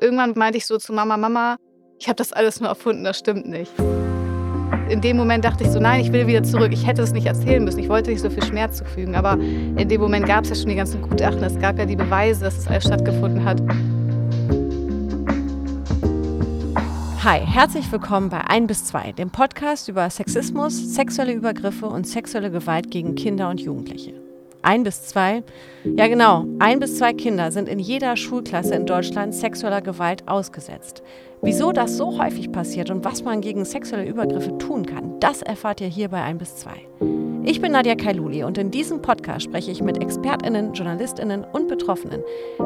[0.00, 1.56] Irgendwann meinte ich so zu Mama, Mama,
[2.00, 3.70] ich habe das alles nur erfunden, das stimmt nicht.
[4.88, 6.72] In dem Moment dachte ich so, nein, ich will wieder zurück.
[6.72, 7.78] Ich hätte es nicht erzählen müssen.
[7.78, 9.14] Ich wollte nicht so viel Schmerz zufügen.
[9.14, 11.42] Aber in dem Moment gab es ja schon die ganzen Gutachten.
[11.42, 13.62] Es gab ja die Beweise, dass es alles stattgefunden hat.
[17.24, 22.50] Hi, herzlich willkommen bei 1 bis 2, dem Podcast über Sexismus, sexuelle Übergriffe und sexuelle
[22.50, 24.23] Gewalt gegen Kinder und Jugendliche.
[24.64, 25.42] Ein bis zwei,
[25.84, 31.02] ja genau, ein bis zwei Kinder sind in jeder Schulklasse in Deutschland sexueller Gewalt ausgesetzt.
[31.42, 35.82] Wieso das so häufig passiert und was man gegen sexuelle Übergriffe tun kann, das erfahrt
[35.82, 36.76] ihr hier bei ein bis zwei.
[37.44, 42.22] Ich bin Nadja Kailuli und in diesem Podcast spreche ich mit ExpertInnen, JournalistInnen und Betroffenen.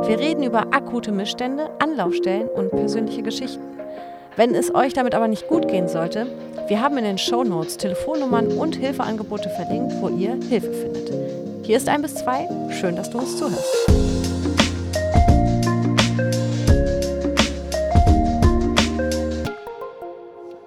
[0.06, 3.64] Wir reden über akute Missstände, Anlaufstellen und persönliche Geschichten.
[4.36, 6.28] Wenn es euch damit aber nicht gut gehen sollte,
[6.68, 11.47] wir haben in den Show Notes Telefonnummern und Hilfeangebote verlinkt, wo ihr Hilfe findet.
[11.68, 12.48] Hier ist ein bis zwei.
[12.80, 14.17] Schön, dass du uns zuhörst.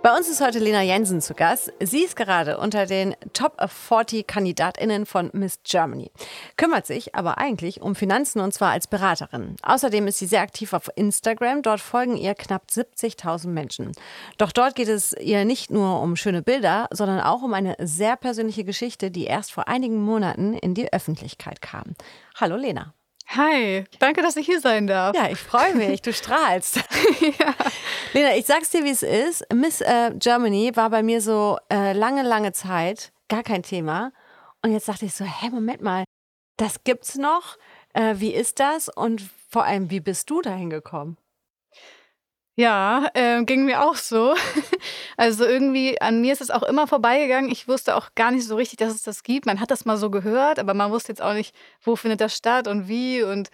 [0.03, 1.71] Bei uns ist heute Lena Jensen zu Gast.
[1.79, 6.09] Sie ist gerade unter den Top 40 Kandidatinnen von Miss Germany,
[6.57, 9.57] kümmert sich aber eigentlich um Finanzen und zwar als Beraterin.
[9.61, 11.61] Außerdem ist sie sehr aktiv auf Instagram.
[11.61, 13.91] Dort folgen ihr knapp 70.000 Menschen.
[14.39, 18.17] Doch dort geht es ihr nicht nur um schöne Bilder, sondern auch um eine sehr
[18.17, 21.93] persönliche Geschichte, die erst vor einigen Monaten in die Öffentlichkeit kam.
[22.39, 22.95] Hallo Lena.
[23.33, 25.15] Hi, danke, dass ich hier sein darf.
[25.15, 26.75] Ja, ich freue mich, du strahlst.
[27.21, 27.55] ja.
[28.11, 29.45] Lena, ich sag's dir, wie es ist.
[29.53, 34.11] Miss äh, Germany war bei mir so äh, lange, lange Zeit gar kein Thema.
[34.61, 36.03] Und jetzt dachte ich so, hä, Moment mal,
[36.57, 37.57] das gibt's noch?
[37.93, 38.89] Äh, wie ist das?
[38.89, 41.17] Und vor allem, wie bist du dahin gekommen?
[42.57, 44.35] Ja, äh, ging mir auch so.
[45.17, 47.51] Also irgendwie, an mir ist es auch immer vorbeigegangen.
[47.51, 49.45] Ich wusste auch gar nicht so richtig, dass es das gibt.
[49.45, 52.35] Man hat das mal so gehört, aber man wusste jetzt auch nicht, wo findet das
[52.35, 53.49] statt und wie und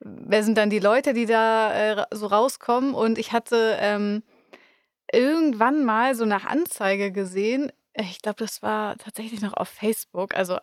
[0.00, 2.94] wer sind dann die Leute, die da äh, so rauskommen.
[2.94, 4.22] Und ich hatte ähm,
[5.12, 7.72] irgendwann mal so eine Anzeige gesehen.
[7.94, 10.34] Ich glaube, das war tatsächlich noch auf Facebook.
[10.34, 10.58] Also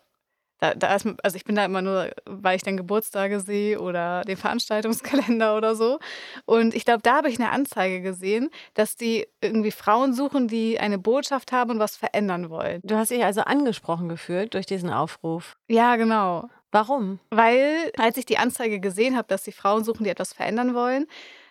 [0.61, 4.21] da, da ist, also ich bin da immer nur, weil ich dann Geburtstage sehe oder
[4.21, 5.99] den Veranstaltungskalender oder so.
[6.45, 10.79] Und ich glaube, da habe ich eine Anzeige gesehen, dass die irgendwie Frauen suchen, die
[10.79, 12.79] eine Botschaft haben und was verändern wollen.
[12.83, 15.57] Du hast dich also angesprochen gefühlt durch diesen Aufruf.
[15.67, 16.47] Ja, genau.
[16.71, 17.19] Warum?
[17.31, 21.07] Weil, als ich die Anzeige gesehen habe, dass die Frauen suchen, die etwas verändern wollen,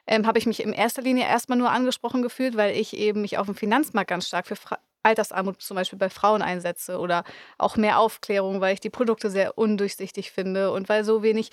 [0.06, 3.38] ähm, habe ich mich in erster Linie erstmal nur angesprochen gefühlt, weil ich eben mich
[3.38, 7.24] auf dem Finanzmarkt ganz stark für Fra Altersarmut zum Beispiel bei Frauen einsetze oder
[7.58, 11.50] auch mehr Aufklärung, weil ich die Produkte sehr undurchsichtig finde und weil so wenig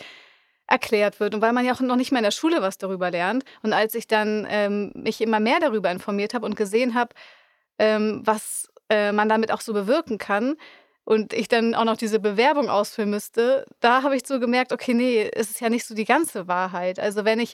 [0.68, 3.10] erklärt wird und weil man ja auch noch nicht mal in der Schule was darüber
[3.10, 3.46] lernt.
[3.64, 7.16] Und als ich dann ähm, mich immer mehr darüber informiert habe und gesehen habe,
[7.80, 10.58] ähm, was äh, man damit auch so bewirken kann
[11.06, 14.94] und ich dann auch noch diese Bewerbung ausfüllen müsste, da habe ich so gemerkt, okay,
[14.94, 17.00] nee, es ist ja nicht so die ganze Wahrheit.
[17.00, 17.54] Also wenn ich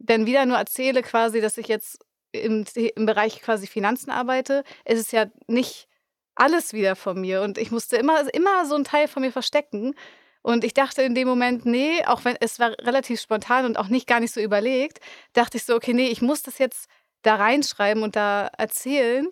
[0.00, 5.00] dann wieder nur erzähle quasi, dass ich jetzt im, im Bereich quasi Finanzen arbeite, ist
[5.00, 5.88] es ja nicht
[6.34, 7.42] alles wieder von mir.
[7.42, 9.94] Und ich musste immer, immer so einen Teil von mir verstecken.
[10.42, 13.88] Und ich dachte in dem Moment, nee, auch wenn es war relativ spontan und auch
[13.88, 15.00] nicht gar nicht so überlegt,
[15.34, 16.88] dachte ich so, okay, nee, ich muss das jetzt
[17.22, 19.28] da reinschreiben und da erzählen.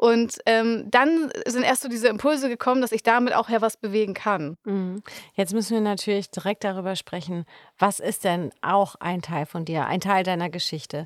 [0.00, 3.76] Und ähm, dann sind erst so diese Impulse gekommen, dass ich damit auch ja was
[3.76, 4.56] bewegen kann.
[4.64, 5.02] Mhm.
[5.34, 7.44] Jetzt müssen wir natürlich direkt darüber sprechen,
[7.78, 11.04] was ist denn auch ein Teil von dir, ein Teil deiner Geschichte?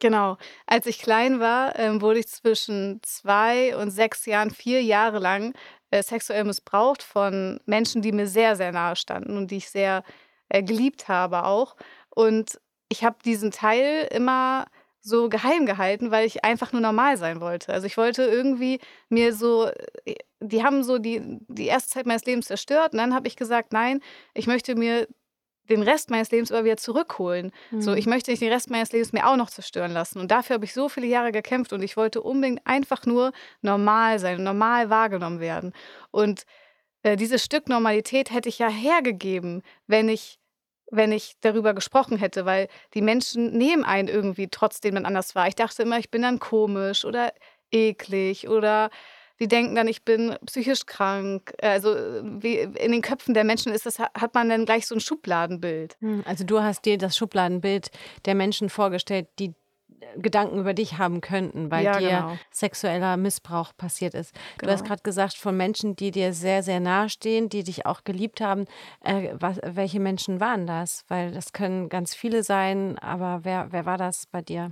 [0.00, 0.36] Genau.
[0.66, 5.54] Als ich klein war, ähm, wurde ich zwischen zwei und sechs Jahren, vier Jahre lang
[5.90, 10.02] äh, sexuell missbraucht von Menschen, die mir sehr, sehr nahe standen und die ich sehr
[10.48, 11.76] äh, geliebt habe auch.
[12.10, 14.66] Und ich habe diesen Teil immer
[15.00, 17.72] so geheim gehalten, weil ich einfach nur normal sein wollte.
[17.72, 19.66] Also ich wollte irgendwie mir so,
[20.04, 23.36] äh, die haben so die, die erste Zeit meines Lebens zerstört und dann habe ich
[23.36, 24.00] gesagt, nein,
[24.34, 25.06] ich möchte mir
[25.68, 27.52] den Rest meines Lebens aber wieder zurückholen.
[27.70, 27.80] Mhm.
[27.82, 30.18] So, ich möchte nicht den Rest meines Lebens mir auch noch zerstören lassen.
[30.18, 33.32] Und dafür habe ich so viele Jahre gekämpft und ich wollte unbedingt einfach nur
[33.62, 35.72] normal sein, normal wahrgenommen werden.
[36.10, 36.44] Und
[37.02, 40.38] äh, dieses Stück Normalität hätte ich ja hergegeben, wenn ich
[40.90, 45.48] wenn ich darüber gesprochen hätte, weil die Menschen nehmen einen irgendwie, trotzdem man anders war.
[45.48, 47.32] Ich dachte immer, ich bin dann komisch oder
[47.72, 48.90] eklig oder
[49.40, 51.54] die denken dann, ich bin psychisch krank.
[51.60, 55.00] Also wie in den Köpfen der Menschen ist das, hat man dann gleich so ein
[55.00, 55.96] Schubladenbild.
[56.00, 57.90] Hm, also du hast dir das Schubladenbild
[58.26, 59.54] der Menschen vorgestellt, die
[60.00, 62.38] äh, Gedanken über dich haben könnten, weil ja, dir genau.
[62.52, 64.32] sexueller Missbrauch passiert ist.
[64.58, 64.68] Genau.
[64.68, 64.90] Du hast genau.
[64.90, 68.66] gerade gesagt, von Menschen, die dir sehr, sehr nahe stehen, die dich auch geliebt haben.
[69.00, 71.04] Äh, was, welche Menschen waren das?
[71.08, 74.70] Weil das können ganz viele sein, aber wer, wer war das bei dir?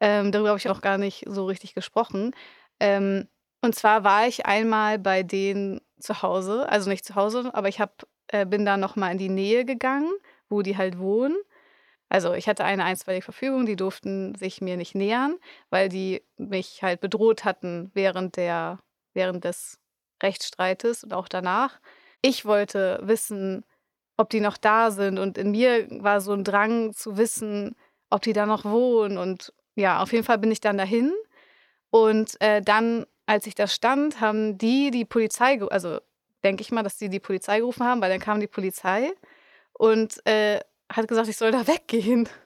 [0.00, 2.32] Ähm, darüber habe ich auch gar nicht so richtig gesprochen.
[2.80, 3.28] Ähm,
[3.60, 7.80] und zwar war ich einmal bei denen zu Hause, also nicht zu Hause, aber ich
[7.80, 7.92] habe
[8.28, 10.12] äh, bin da noch mal in die Nähe gegangen,
[10.48, 11.36] wo die halt wohnen.
[12.08, 15.36] Also ich hatte eine einstweilige Verfügung, die durften sich mir nicht nähern,
[15.70, 18.78] weil die mich halt bedroht hatten während der,
[19.12, 19.78] während des
[20.22, 21.80] Rechtsstreites und auch danach.
[22.22, 23.64] Ich wollte wissen,
[24.16, 27.76] ob die noch da sind und in mir war so ein Drang zu wissen,
[28.10, 31.12] ob die da noch wohnen und ja, auf jeden Fall bin ich dann dahin
[31.90, 36.00] und äh, dann, als ich da stand, haben die die Polizei, also
[36.42, 39.12] denke ich mal, dass die die Polizei gerufen haben, weil dann kam die Polizei
[39.74, 40.60] und äh,
[40.90, 42.28] hat gesagt, ich soll da weggehen.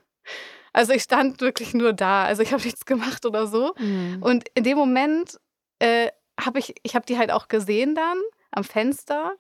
[0.75, 2.25] Also ich stand wirklich nur da.
[2.25, 3.75] Also ich habe nichts gemacht oder so.
[3.79, 4.23] Mhm.
[4.23, 5.39] Und in dem Moment
[5.81, 6.09] äh,
[6.41, 8.17] habe ich, ich habe die halt auch gesehen dann
[8.53, 9.35] am Fenster.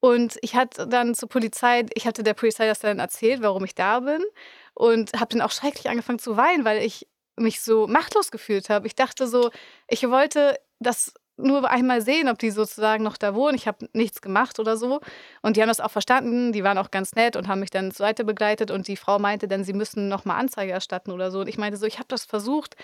[0.00, 3.74] Und ich hatte dann zur Polizei, ich hatte der Polizei das dann erzählt, warum ich
[3.74, 4.24] da bin.
[4.72, 7.06] Und habe dann auch schrecklich angefangen zu weinen, weil ich
[7.36, 8.86] mich so machtlos gefühlt habe.
[8.86, 9.50] Ich dachte so,
[9.88, 13.56] ich wollte das nur einmal sehen, ob die sozusagen noch da wohnen.
[13.56, 15.00] Ich habe nichts gemacht oder so.
[15.42, 16.52] Und die haben das auch verstanden.
[16.52, 18.70] Die waren auch ganz nett und haben mich dann zur Seite begleitet.
[18.70, 21.40] Und die Frau meinte dann, sie müssen nochmal Anzeige erstatten oder so.
[21.40, 22.76] Und ich meinte so, ich habe das versucht.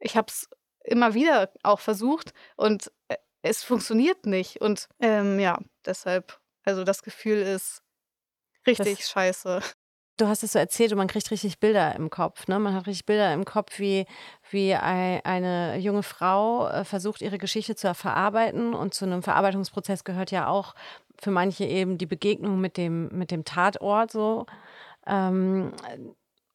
[0.00, 0.48] Ich habe es
[0.82, 2.32] immer wieder auch versucht.
[2.56, 4.60] Und äh, es funktioniert nicht.
[4.60, 7.82] Und ähm, ja, deshalb, also das Gefühl ist
[8.66, 9.62] richtig das, scheiße.
[10.16, 12.46] Du hast es so erzählt und man kriegt richtig Bilder im Kopf.
[12.46, 12.60] Ne?
[12.60, 14.06] Man hat richtig Bilder im Kopf, wie,
[14.50, 18.74] wie eine junge Frau äh, versucht, ihre Geschichte zu verarbeiten.
[18.74, 20.74] Und zu einem Verarbeitungsprozess gehört ja auch
[21.20, 24.46] für manche eben die Begegnung mit dem, mit dem Tatort so.
[25.06, 25.72] Ähm,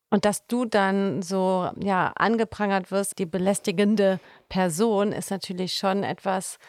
[0.10, 6.60] und dass du dann so ja angeprangert wirst, die belästigende Person, ist natürlich schon etwas,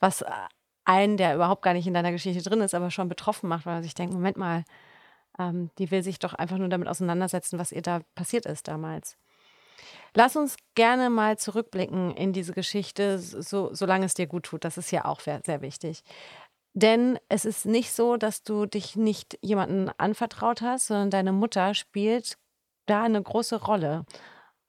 [0.00, 0.24] was
[0.84, 3.74] einen, der überhaupt gar nicht in deiner Geschichte drin ist, aber schon betroffen macht, weil
[3.74, 4.64] man sich denkt, Moment mal,
[5.38, 9.16] ähm, die will sich doch einfach nur damit auseinandersetzen, was ihr da passiert ist damals.
[10.14, 14.64] Lass uns gerne mal zurückblicken in diese Geschichte, so, solange es dir gut tut.
[14.64, 16.02] Das ist ja auch sehr wichtig.
[16.74, 21.74] Denn es ist nicht so, dass du dich nicht jemandem anvertraut hast, sondern deine Mutter
[21.74, 22.36] spielt
[22.86, 24.04] da eine große Rolle.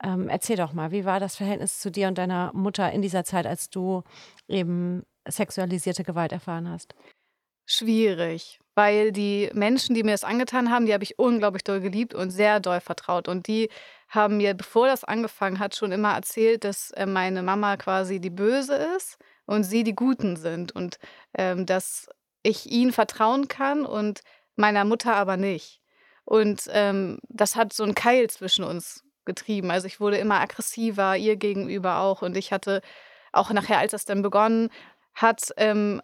[0.04, 3.24] Ähm, erzähl doch mal, wie war das Verhältnis zu dir und deiner Mutter in dieser
[3.24, 4.04] Zeit, als du
[4.48, 6.96] eben sexualisierte Gewalt erfahren hast?
[7.68, 12.13] Schwierig, weil die Menschen, die mir das angetan haben, die habe ich unglaublich doll geliebt
[12.13, 13.27] und sehr doll vertraut.
[13.27, 13.69] Und die
[14.07, 18.29] haben mir, bevor das angefangen hat, schon immer erzählt, dass äh, meine Mama quasi die
[18.29, 21.00] Böse ist und sie die Guten sind und
[21.33, 22.09] ähm, dass
[22.44, 24.21] ich ihnen vertrauen kann und
[24.56, 25.81] meiner Mutter aber nicht.
[26.25, 29.71] Und ähm, das hat so einen Keil zwischen uns getrieben.
[29.71, 32.21] Also ich wurde immer aggressiver, ihr gegenüber auch.
[32.21, 32.81] Und ich hatte
[33.31, 34.69] auch nachher, als das dann begonnen
[35.13, 36.01] hat, ähm,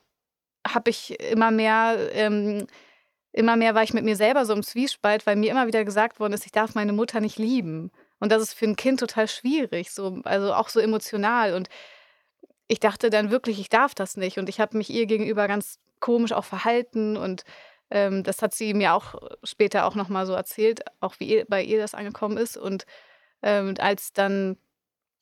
[0.73, 2.67] habe ich immer mehr, ähm,
[3.31, 6.19] immer mehr war ich mit mir selber so im Zwiespalt, weil mir immer wieder gesagt
[6.19, 7.91] worden ist, ich darf meine Mutter nicht lieben.
[8.19, 11.53] Und das ist für ein Kind total schwierig, so, also auch so emotional.
[11.53, 11.69] Und
[12.67, 14.37] ich dachte dann wirklich, ich darf das nicht.
[14.37, 17.15] Und ich habe mich ihr gegenüber ganz komisch auch verhalten.
[17.17, 17.43] Und
[17.89, 21.63] ähm, das hat sie mir auch später auch nochmal so erzählt, auch wie ihr, bei
[21.63, 22.57] ihr das angekommen ist.
[22.57, 22.85] Und
[23.43, 24.57] ähm, als dann,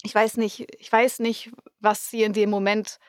[0.03, 2.99] ich weiß nicht, ich weiß nicht, was sie in dem Moment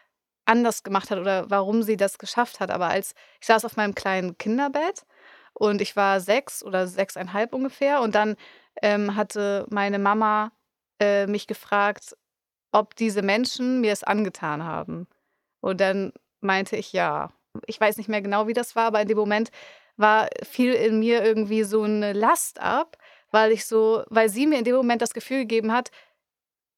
[0.46, 2.70] anders gemacht hat oder warum sie das geschafft hat.
[2.70, 5.04] Aber als ich saß auf meinem kleinen Kinderbett
[5.52, 8.36] und ich war sechs oder sechseinhalb ungefähr und dann
[8.82, 10.52] ähm, hatte meine Mama
[11.00, 12.16] äh, mich gefragt,
[12.72, 15.06] ob diese Menschen mir es angetan haben.
[15.60, 17.32] Und dann meinte ich ja.
[17.66, 19.50] Ich weiß nicht mehr genau, wie das war, aber in dem Moment
[19.96, 22.98] war viel in mir irgendwie so eine Last ab,
[23.30, 25.90] weil ich so, weil sie mir in dem Moment das Gefühl gegeben hat,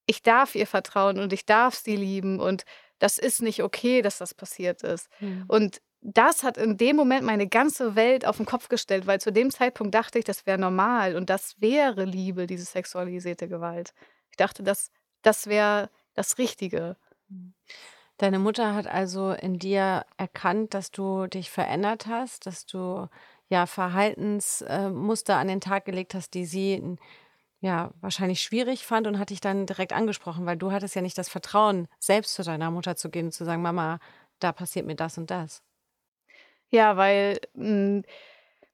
[0.06, 2.64] ich darf ihr vertrauen und ich darf sie lieben und
[2.98, 5.08] das ist nicht okay, dass das passiert ist.
[5.20, 5.44] Mhm.
[5.48, 9.32] Und das hat in dem Moment meine ganze Welt auf den Kopf gestellt, weil zu
[9.32, 13.94] dem Zeitpunkt dachte ich, das wäre normal und das wäre Liebe, diese sexualisierte Gewalt.
[14.30, 14.90] Ich dachte, das,
[15.22, 16.96] das wäre das Richtige.
[17.28, 17.54] Mhm.
[18.18, 23.08] Deine Mutter hat also in dir erkannt, dass du dich verändert hast, dass du
[23.48, 26.96] ja Verhaltensmuster an den Tag gelegt hast, die sie
[27.60, 31.18] ja, wahrscheinlich schwierig fand und hat dich dann direkt angesprochen, weil du hattest ja nicht
[31.18, 33.98] das Vertrauen, selbst zu deiner Mutter zu gehen und zu sagen, Mama,
[34.38, 35.62] da passiert mir das und das.
[36.70, 38.04] Ja, weil hm,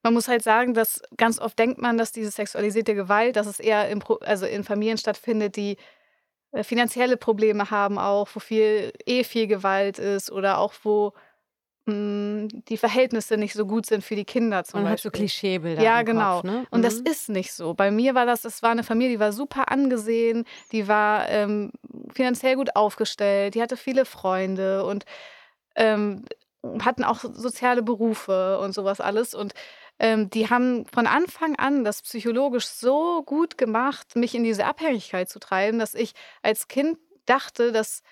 [0.03, 3.59] man muss halt sagen, dass ganz oft denkt man, dass diese sexualisierte Gewalt, dass es
[3.59, 5.79] eher in, also in Familien stattfindet, die
[6.53, 11.15] äh, finanzielle Probleme haben auch, wo viel eh viel Gewalt ist oder auch wo
[11.87, 16.01] die Verhältnisse nicht so gut sind für die Kinder zum Man hat so Klischeebilder Ja,
[16.01, 16.37] genau.
[16.37, 16.67] Kopf, ne?
[16.71, 17.07] Und das mhm.
[17.07, 17.75] ist nicht so.
[17.75, 21.73] Bei mir war das, es war eine Familie, die war super angesehen, die war ähm,
[22.15, 25.05] finanziell gut aufgestellt, die hatte viele Freunde und
[25.77, 26.25] ähm,
[26.83, 29.35] hatten auch soziale Berufe und sowas alles.
[29.35, 29.53] Und
[29.99, 35.29] ähm, die haben von Anfang an das psychologisch so gut gemacht, mich in diese Abhängigkeit
[35.29, 38.03] zu treiben, dass ich als Kind dachte, dass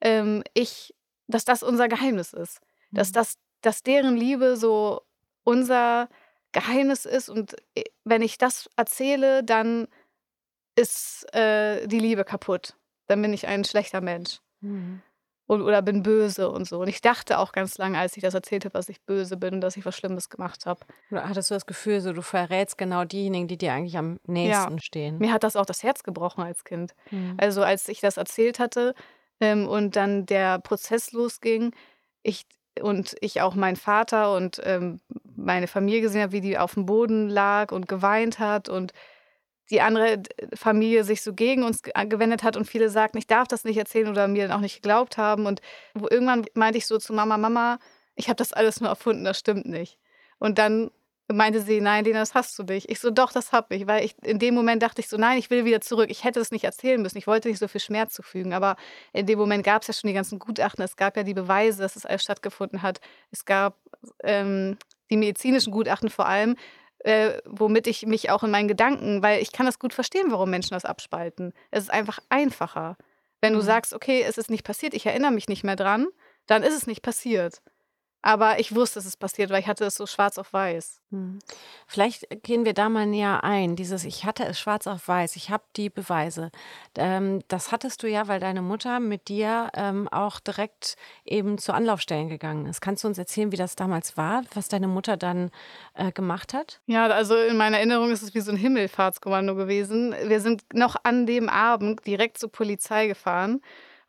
[0.00, 0.96] ähm, ich,
[1.28, 2.60] dass das unser Geheimnis ist
[2.92, 3.14] dass, mhm.
[3.14, 5.02] das, dass deren Liebe so
[5.44, 6.08] unser
[6.52, 9.86] Geheimnis ist und äh, wenn ich das erzähle, dann
[10.76, 12.74] ist äh, die Liebe kaputt.
[13.06, 14.40] Dann bin ich ein schlechter Mensch.
[14.60, 15.02] Mhm.
[15.46, 16.80] Und, oder bin böse und so.
[16.80, 19.54] Und ich dachte auch ganz lange, als ich das erzählt habe, dass ich böse bin
[19.54, 20.86] und dass ich was Schlimmes gemacht habe.
[21.10, 24.80] Hattest du das Gefühl, so du verrätst genau diejenigen, die dir eigentlich am nächsten ja.
[24.80, 25.18] stehen?
[25.18, 26.94] Mir hat das auch das Herz gebrochen als Kind.
[27.10, 27.36] Mhm.
[27.38, 28.94] Also als ich das erzählt hatte
[29.40, 31.74] ähm, und dann der Prozess losging,
[32.22, 32.46] ich
[32.82, 35.00] und ich auch meinen Vater und ähm,
[35.36, 38.92] meine Familie gesehen habe, wie die auf dem Boden lag und geweint hat und
[39.70, 40.22] die andere
[40.54, 44.08] Familie sich so gegen uns gewendet hat und viele sagten, ich darf das nicht erzählen
[44.08, 45.46] oder mir dann auch nicht geglaubt haben.
[45.46, 45.60] Und
[45.94, 47.78] irgendwann meinte ich so zu Mama, Mama,
[48.16, 49.98] ich habe das alles nur erfunden, das stimmt nicht.
[50.38, 50.90] Und dann
[51.34, 52.90] meinte sie, nein, Lena, das hast du nicht.
[52.90, 55.38] Ich so, doch, das habe ich, weil ich in dem Moment dachte ich so, nein,
[55.38, 56.10] ich will wieder zurück.
[56.10, 57.18] Ich hätte es nicht erzählen müssen.
[57.18, 58.76] Ich wollte nicht so viel Schmerz zufügen, aber
[59.12, 60.84] in dem Moment gab es ja schon die ganzen Gutachten.
[60.84, 63.00] Es gab ja die Beweise, dass es alles stattgefunden hat.
[63.30, 63.76] Es gab
[64.22, 64.76] ähm,
[65.10, 66.56] die medizinischen Gutachten vor allem,
[67.00, 70.50] äh, womit ich mich auch in meinen Gedanken, weil ich kann das gut verstehen, warum
[70.50, 71.52] Menschen das abspalten.
[71.70, 72.96] Es ist einfach einfacher.
[73.40, 73.64] Wenn du mhm.
[73.64, 76.08] sagst, okay, es ist nicht passiert, ich erinnere mich nicht mehr dran,
[76.46, 77.62] dann ist es nicht passiert.
[78.22, 81.00] Aber ich wusste, dass es passiert, weil ich hatte es so schwarz auf weiß.
[81.10, 81.38] Hm.
[81.86, 83.76] Vielleicht gehen wir da mal näher ein.
[83.76, 86.50] Dieses Ich hatte es schwarz auf weiß, ich habe die Beweise.
[86.96, 91.72] Ähm, das hattest du ja, weil deine Mutter mit dir ähm, auch direkt eben zu
[91.72, 92.82] Anlaufstellen gegangen ist.
[92.82, 95.50] Kannst du uns erzählen, wie das damals war, was deine Mutter dann
[95.94, 96.80] äh, gemacht hat?
[96.86, 100.14] Ja, also in meiner Erinnerung ist es wie so ein Himmelfahrtskommando gewesen.
[100.26, 103.62] Wir sind noch an dem Abend direkt zur Polizei gefahren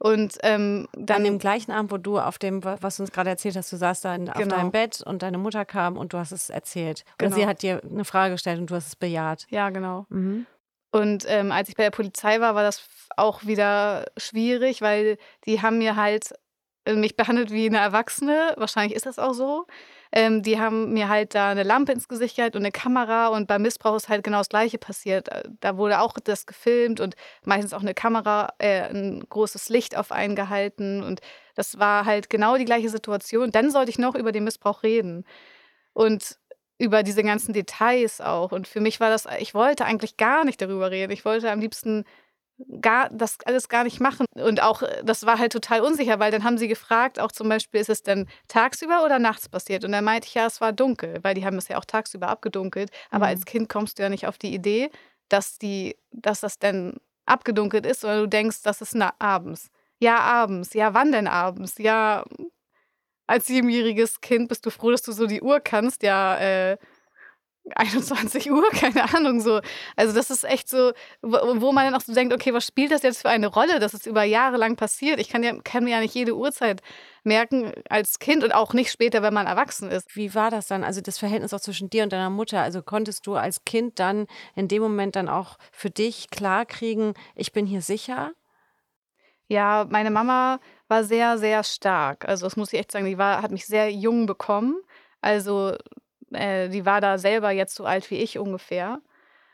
[0.03, 1.17] und ähm, dann.
[1.17, 3.77] An dem gleichen Abend, wo du auf dem, was du uns gerade erzählt hast, du
[3.77, 4.39] saßt da in, genau.
[4.39, 7.05] auf deinem Bett und deine Mutter kam und du hast es erzählt.
[7.19, 7.27] Genau.
[7.27, 9.45] Oder sie hat dir eine Frage gestellt und du hast es bejaht.
[9.51, 10.07] Ja, genau.
[10.09, 10.47] Mhm.
[10.91, 12.81] Und ähm, als ich bei der Polizei war, war das
[13.15, 16.33] auch wieder schwierig, weil die haben mir halt
[16.85, 18.55] äh, mich behandelt wie eine Erwachsene.
[18.57, 19.67] Wahrscheinlich ist das auch so.
[20.11, 23.47] Ähm, die haben mir halt da eine Lampe ins Gesicht gehalten und eine Kamera und
[23.47, 25.29] beim Missbrauch ist halt genau das Gleiche passiert.
[25.29, 27.15] Äh, da wurde auch das gefilmt und
[27.45, 31.21] meistens auch eine Kamera, äh, ein großes Licht auf einen gehalten und
[31.55, 33.51] das war halt genau die gleiche Situation.
[33.51, 35.25] Dann sollte ich noch über den Missbrauch reden
[35.93, 36.37] und
[36.79, 38.51] über diese ganzen Details auch.
[38.51, 41.11] Und für mich war das, ich wollte eigentlich gar nicht darüber reden.
[41.11, 42.05] Ich wollte am liebsten
[42.81, 44.25] gar, das alles gar nicht machen.
[44.35, 47.49] Und auch, äh, das war halt total unsicher, weil dann haben sie gefragt, auch zum
[47.49, 49.83] Beispiel, ist es denn tagsüber oder nachts passiert?
[49.83, 52.29] Und dann meinte ich, ja, es war dunkel, weil die haben es ja auch tagsüber
[52.29, 52.91] abgedunkelt.
[53.09, 53.31] Aber mhm.
[53.31, 54.89] als Kind kommst du ja nicht auf die Idee,
[55.29, 59.69] dass, die, dass das denn abgedunkelt ist, sondern du denkst, das ist abends.
[59.99, 60.73] Ja, abends.
[60.73, 61.77] Ja, wann denn abends?
[61.77, 62.25] Ja,
[63.27, 66.03] als siebenjähriges Kind bist du froh, dass du so die Uhr kannst.
[66.03, 66.77] Ja, äh,
[67.75, 69.61] 21 Uhr, keine Ahnung, so.
[69.95, 70.91] Also das ist echt so,
[71.21, 73.93] wo man dann auch so denkt, okay, was spielt das jetzt für eine Rolle, dass
[73.93, 75.19] es über Jahre lang passiert?
[75.19, 76.81] Ich kann, ja, kann mir ja nicht jede Uhrzeit
[77.23, 80.15] merken als Kind und auch nicht später, wenn man erwachsen ist.
[80.15, 80.83] Wie war das dann?
[80.83, 82.61] Also das Verhältnis auch zwischen dir und deiner Mutter.
[82.61, 87.13] Also konntest du als Kind dann in dem Moment dann auch für dich klar kriegen,
[87.35, 88.31] ich bin hier sicher?
[89.47, 92.27] Ja, meine Mama war sehr, sehr stark.
[92.27, 94.81] Also das muss ich echt sagen, die war, hat mich sehr jung bekommen.
[95.19, 95.75] Also
[96.33, 99.01] äh, die war da selber jetzt so alt wie ich ungefähr.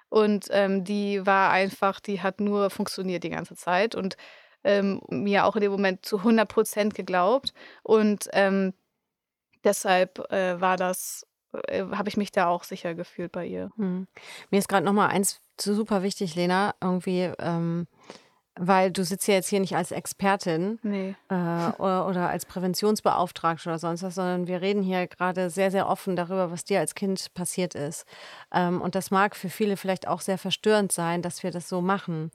[0.09, 4.15] Und ähm, die war einfach, die hat nur funktioniert die ganze Zeit und
[4.63, 7.53] ähm, mir auch in dem Moment zu 100 Prozent geglaubt.
[7.83, 8.73] Und ähm,
[9.63, 11.27] deshalb äh, war das,
[11.67, 13.69] äh, habe ich mich da auch sicher gefühlt bei ihr.
[13.75, 14.07] Hm.
[14.49, 17.87] Mir ist gerade noch mal eins super wichtig, Lena, irgendwie ähm,
[18.59, 21.15] weil du sitzt ja jetzt hier nicht als Expertin nee.
[21.29, 25.87] äh, oder, oder, als Präventionsbeauftragte oder sonst was, sondern wir reden hier gerade sehr, sehr
[25.87, 28.05] offen darüber, was dir als Kind passiert ist.
[28.53, 31.81] Ähm, und das mag für viele vielleicht auch sehr verstörend sein, dass wir das so
[31.81, 32.31] machen.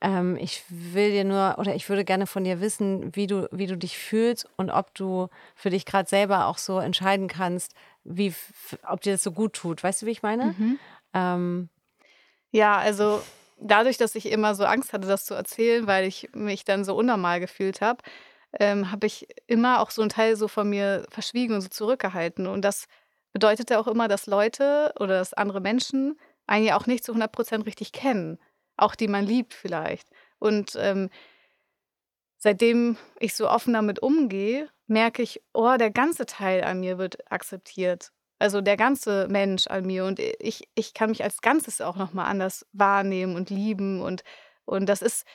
[0.00, 3.66] Ähm, ich will dir nur, oder ich würde gerne von dir wissen, wie du, wie
[3.66, 8.34] du dich fühlst und ob du für dich gerade selber auch so entscheiden kannst, wie,
[8.86, 9.82] ob dir das so gut tut.
[9.82, 10.54] Weißt du, wie ich meine?
[10.58, 10.78] Mhm.
[11.14, 11.68] Ähm,
[12.50, 13.22] ja, also
[13.64, 16.94] dadurch, dass ich immer so Angst hatte, das zu erzählen, weil ich mich dann so
[16.94, 18.02] unnormal gefühlt habe,
[18.60, 22.46] ähm, habe ich immer auch so einen Teil so von mir verschwiegen und so zurückgehalten.
[22.46, 22.86] Und das
[23.32, 27.32] bedeutete auch immer, dass Leute oder dass andere Menschen einen ja auch nicht zu 100
[27.32, 28.38] Prozent richtig kennen.
[28.76, 30.08] Auch die man liebt vielleicht.
[30.38, 31.10] Und ähm,
[32.38, 37.30] seitdem ich so offen damit umgehe, merke ich, oh, der ganze Teil an mir wird
[37.32, 38.12] akzeptiert.
[38.44, 42.12] Also der ganze Mensch an mir und ich ich kann mich als Ganzes auch noch
[42.12, 44.22] mal anders wahrnehmen und lieben und
[44.66, 45.26] und das ist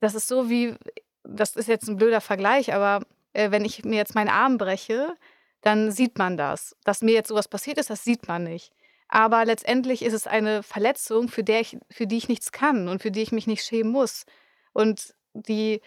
[0.00, 0.74] das ist so wie
[1.22, 3.04] das ist jetzt ein blöder Vergleich, aber,
[3.34, 5.14] äh, wenn ich mir jetzt meinen Arm breche,
[5.60, 6.74] dann sieht man das.
[6.82, 8.72] Dass mir jetzt sowas passiert ist, das sieht man nicht.
[9.08, 13.00] Aber letztendlich ist es eine Verletzung, für der ich für die ich nichts kann und
[13.00, 14.24] für die ich mich nicht schämen muss
[14.72, 15.80] und die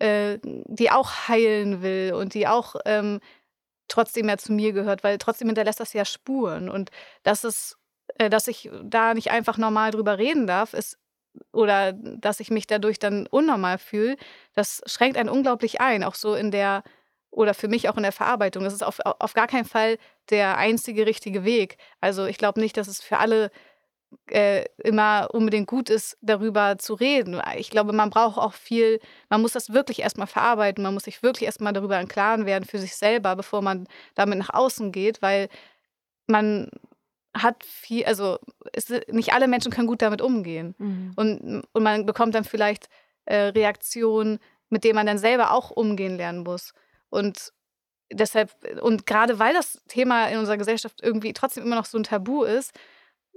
[0.00, 3.20] äh, die auch heilen will und die auch, ähm
[3.88, 6.68] trotzdem ja zu mir gehört, weil trotzdem hinterlässt das ja Spuren.
[6.68, 6.90] Und
[7.22, 7.76] dass es,
[8.18, 10.98] äh, dass ich da nicht einfach normal drüber reden darf, ist
[11.52, 14.16] oder dass ich mich dadurch dann unnormal fühle,
[14.54, 16.84] das schränkt einen unglaublich ein, auch so in der
[17.30, 18.62] oder für mich auch in der Verarbeitung.
[18.64, 19.98] Das ist auf, auf gar keinen Fall
[20.30, 21.78] der einzige richtige Weg.
[22.00, 23.50] Also ich glaube nicht, dass es für alle
[24.30, 27.40] äh, immer unbedingt gut ist, darüber zu reden.
[27.56, 31.22] Ich glaube, man braucht auch viel, man muss das wirklich erstmal verarbeiten, man muss sich
[31.22, 35.22] wirklich erstmal darüber im Klaren werden für sich selber, bevor man damit nach außen geht,
[35.22, 35.48] weil
[36.26, 36.70] man
[37.36, 38.38] hat viel, also
[38.72, 40.74] es, nicht alle Menschen können gut damit umgehen.
[40.78, 41.12] Mhm.
[41.16, 42.88] Und, und man bekommt dann vielleicht
[43.24, 44.38] äh, Reaktionen,
[44.70, 46.72] mit denen man dann selber auch umgehen lernen muss.
[47.10, 47.52] Und
[48.12, 52.04] deshalb, und gerade weil das Thema in unserer Gesellschaft irgendwie trotzdem immer noch so ein
[52.04, 52.72] Tabu ist,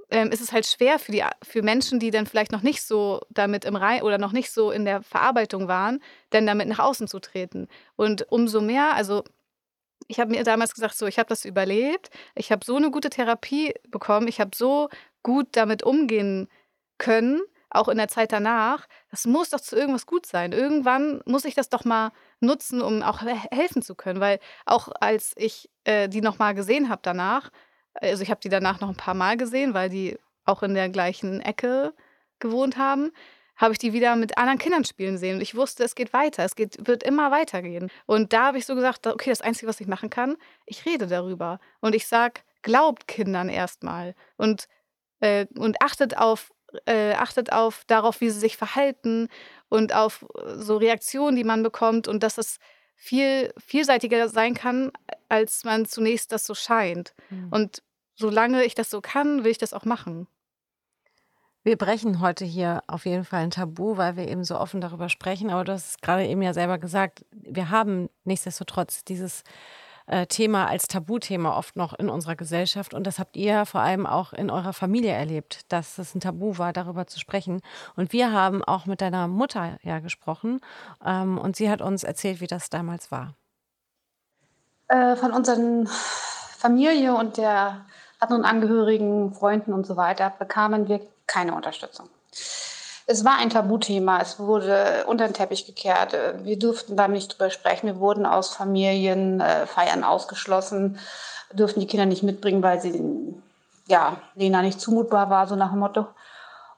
[0.09, 3.21] ähm, ist es halt schwer für, die, für Menschen, die dann vielleicht noch nicht so
[3.29, 7.07] damit im Rein oder noch nicht so in der Verarbeitung waren, dann damit nach außen
[7.07, 7.67] zu treten.
[7.95, 9.23] Und umso mehr, also
[10.07, 13.09] ich habe mir damals gesagt, so, ich habe das überlebt, ich habe so eine gute
[13.09, 14.89] Therapie bekommen, ich habe so
[15.23, 16.47] gut damit umgehen
[16.97, 18.87] können, auch in der Zeit danach.
[19.11, 20.53] Das muss doch zu irgendwas gut sein.
[20.53, 25.33] Irgendwann muss ich das doch mal nutzen, um auch helfen zu können, weil auch als
[25.35, 27.51] ich äh, die noch mal gesehen habe danach,
[28.01, 30.89] also ich habe die danach noch ein paar Mal gesehen, weil die auch in der
[30.89, 31.93] gleichen Ecke
[32.39, 33.11] gewohnt haben,
[33.55, 35.35] habe ich die wieder mit anderen Kindern spielen sehen.
[35.35, 37.89] Und ich wusste, es geht weiter, es geht, wird immer weitergehen.
[38.05, 41.07] Und da habe ich so gesagt, okay, das Einzige, was ich machen kann, ich rede
[41.07, 41.59] darüber.
[41.79, 44.67] Und ich sage, glaubt Kindern erstmal und,
[45.19, 46.51] äh, und achtet auf
[46.85, 49.29] äh, achtet auf darauf, wie sie sich verhalten
[49.69, 50.25] und auf
[50.57, 52.59] so Reaktionen, die man bekommt und dass es
[52.95, 54.91] viel vielseitiger sein kann,
[55.29, 57.13] als man zunächst das so scheint.
[57.29, 57.47] Mhm.
[57.51, 57.83] Und
[58.17, 60.27] solange ich das so kann, will ich das auch machen.
[61.63, 65.09] Wir brechen heute hier auf jeden Fall ein Tabu, weil wir eben so offen darüber
[65.09, 65.49] sprechen.
[65.49, 69.43] Aber du hast es gerade eben ja selber gesagt, wir haben nichtsdestotrotz dieses
[70.05, 72.93] äh, Thema als Tabuthema oft noch in unserer Gesellschaft.
[72.93, 76.57] Und das habt ihr vor allem auch in eurer Familie erlebt, dass es ein Tabu
[76.57, 77.59] war, darüber zu sprechen.
[77.97, 80.61] Und wir haben auch mit deiner Mutter ja gesprochen.
[81.05, 83.35] Ähm, und sie hat uns erzählt, wie das damals war.
[84.87, 87.85] Äh, von unseren Familie und der
[88.19, 92.09] anderen Angehörigen, Freunden und so weiter bekamen wir keine Unterstützung.
[93.09, 96.15] Es war ein Tabuthema, es wurde unter den Teppich gekehrt.
[96.43, 97.87] Wir durften da nicht drüber sprechen.
[97.87, 100.99] Wir wurden aus Familienfeiern äh, ausgeschlossen,
[101.53, 103.33] durften die Kinder nicht mitbringen, weil sie
[103.87, 106.07] ja, Lena nicht zumutbar war, so nach dem Motto.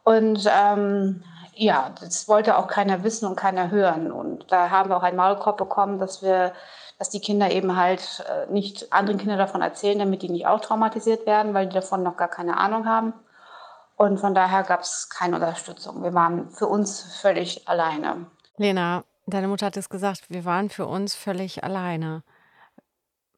[0.03, 1.23] Und ähm,
[1.55, 4.11] ja, das wollte auch keiner wissen und keiner hören.
[4.11, 6.53] Und da haben wir auch einen Maulkorb bekommen, dass wir
[6.99, 10.59] dass die Kinder eben halt äh, nicht anderen Kindern davon erzählen, damit die nicht auch
[10.59, 13.13] traumatisiert werden, weil die davon noch gar keine Ahnung haben.
[13.95, 16.03] Und von daher gab es keine Unterstützung.
[16.03, 18.27] Wir waren für uns völlig alleine.
[18.57, 22.23] Lena, deine Mutter hat es gesagt, wir waren für uns völlig alleine.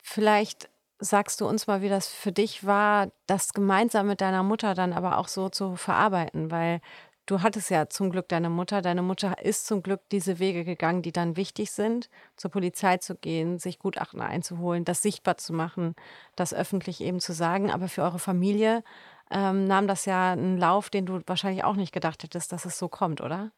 [0.02, 4.74] Vielleicht sagst du uns mal, wie das für dich war, das gemeinsam mit deiner Mutter
[4.74, 6.82] dann aber auch so zu verarbeiten, weil
[7.32, 8.82] Du hattest ja zum Glück deine Mutter.
[8.82, 13.16] Deine Mutter ist zum Glück diese Wege gegangen, die dann wichtig sind, zur Polizei zu
[13.16, 15.96] gehen, sich Gutachten einzuholen, das sichtbar zu machen,
[16.36, 17.72] das öffentlich eben zu sagen.
[17.72, 18.84] Aber für eure Familie
[19.32, 22.78] ähm, nahm das ja einen Lauf, den du wahrscheinlich auch nicht gedacht hättest, dass es
[22.78, 23.54] so kommt, oder?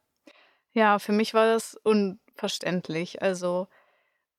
[0.74, 3.24] Ja, für mich war das unverständlich.
[3.24, 3.68] Also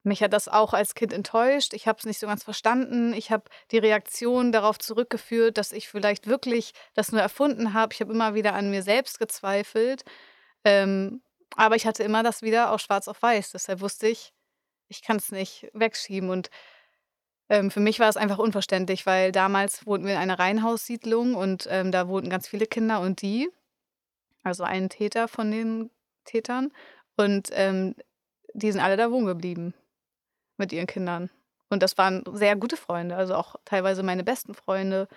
[0.05, 1.73] mich hat das auch als Kind enttäuscht.
[1.73, 3.13] Ich habe es nicht so ganz verstanden.
[3.13, 7.93] Ich habe die Reaktion darauf zurückgeführt, dass ich vielleicht wirklich das nur erfunden habe.
[7.93, 10.03] Ich habe immer wieder an mir selbst gezweifelt.
[10.63, 11.21] Ähm,
[11.55, 13.51] aber ich hatte immer das wieder auch schwarz auf weiß.
[13.51, 14.33] Deshalb wusste ich,
[14.89, 16.29] ich kann es nicht wegschieben.
[16.29, 16.49] Und
[17.49, 21.67] ähm, für mich war es einfach unverständlich, weil damals wohnten wir in einer Reihenhaussiedlung und
[21.69, 23.49] ähm, da wohnten ganz viele Kinder und die,
[24.43, 25.89] also ein Täter von den
[26.25, 26.71] Tätern,
[27.17, 27.95] und ähm,
[28.53, 29.73] die sind alle da wohnen geblieben
[30.57, 31.29] mit ihren Kindern.
[31.69, 35.07] Und das waren sehr gute Freunde, also auch teilweise meine besten Freunde.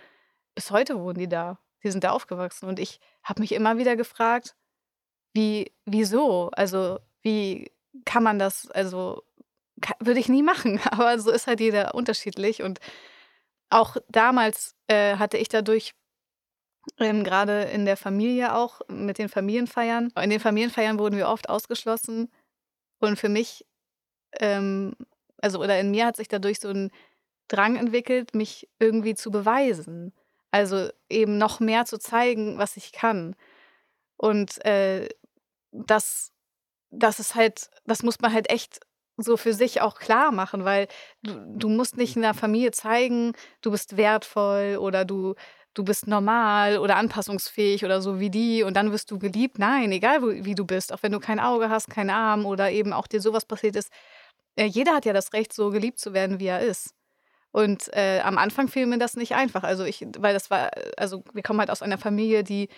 [0.55, 1.59] Bis heute wohnen die da.
[1.85, 2.69] Die sind da aufgewachsen.
[2.69, 4.57] Und ich habe mich immer wieder gefragt,
[5.35, 6.51] wie, wieso?
[6.51, 7.71] Also, wie
[8.05, 9.23] kann man das, also
[10.01, 12.63] würde ich nie machen, aber so ist halt jeder unterschiedlich.
[12.63, 12.81] Und
[13.71, 15.95] auch damals äh, hatte ich dadurch
[16.99, 20.13] ähm, gerade in der Familie auch mit den Familienfeiern.
[20.21, 22.31] In den Familienfeiern wurden wir oft ausgeschlossen.
[22.99, 23.67] Und für mich
[24.41, 24.95] ähm,
[25.41, 26.91] also oder in mir hat sich dadurch so ein
[27.49, 30.13] Drang entwickelt, mich irgendwie zu beweisen.
[30.51, 33.37] Also eben noch mehr zu zeigen, was ich kann.
[34.17, 35.09] Und äh,
[35.73, 36.33] das,
[36.91, 38.81] das ist halt, das muss man halt echt
[39.17, 40.89] so für sich auch klar machen, weil
[41.23, 45.35] du, du musst nicht in der Familie zeigen, du bist wertvoll oder du,
[45.75, 49.59] du bist normal oder anpassungsfähig oder so wie die und dann wirst du geliebt.
[49.59, 52.71] Nein, egal wo, wie du bist, auch wenn du kein Auge hast, keinen Arm oder
[52.71, 53.91] eben auch dir sowas passiert ist,
[54.59, 56.95] äh, jeder hat ja das Recht, so geliebt zu werden, wie er ist.
[57.53, 59.63] Und äh, am Anfang fiel mir das nicht einfach.
[59.63, 62.69] Also ich, weil das war, also wir kommen halt aus einer Familie, die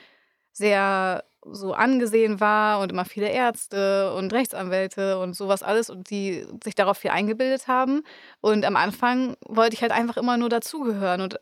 [0.52, 6.46] sehr so angesehen war und immer viele Ärzte und Rechtsanwälte und sowas alles und die
[6.62, 8.02] sich darauf viel eingebildet haben.
[8.40, 11.40] Und am Anfang wollte ich halt einfach immer nur dazugehören und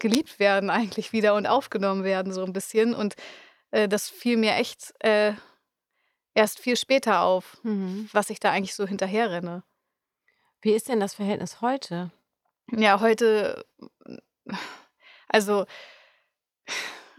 [0.00, 2.94] geliebt werden eigentlich wieder und aufgenommen werden so ein bisschen.
[2.94, 3.14] Und
[3.70, 5.32] äh, das fiel mir echt äh,
[6.34, 8.08] erst viel später auf, mhm.
[8.12, 9.62] was ich da eigentlich so hinterherrenne.
[10.60, 12.10] Wie ist denn das Verhältnis heute?
[12.70, 13.64] Ja, heute,
[15.28, 15.64] also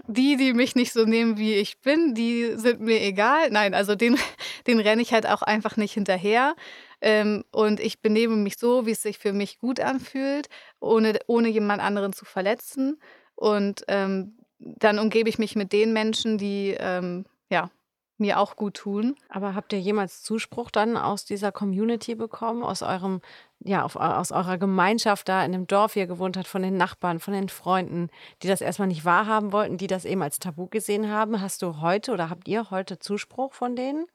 [0.07, 3.51] die, die mich nicht so nehmen, wie ich bin, die sind mir egal.
[3.51, 4.17] Nein, also den,
[4.67, 6.55] den renne ich halt auch einfach nicht hinterher.
[7.01, 10.49] Ähm, und ich benehme mich so, wie es sich für mich gut anfühlt,
[10.79, 12.99] ohne, ohne jemand anderen zu verletzen.
[13.35, 17.69] Und ähm, dann umgebe ich mich mit den Menschen, die ähm, ja,
[18.19, 19.15] mir auch gut tun.
[19.29, 23.21] Aber habt ihr jemals Zuspruch dann aus dieser Community bekommen, aus eurem,
[23.59, 27.19] ja, auf, aus eurer Gemeinschaft da in dem Dorf, ihr gewohnt habt, von den Nachbarn,
[27.19, 28.09] von den Freunden,
[28.43, 31.41] die das erstmal nicht wahrhaben wollten, die das eben als Tabu gesehen haben?
[31.41, 34.05] Hast du heute oder habt ihr heute Zuspruch von denen?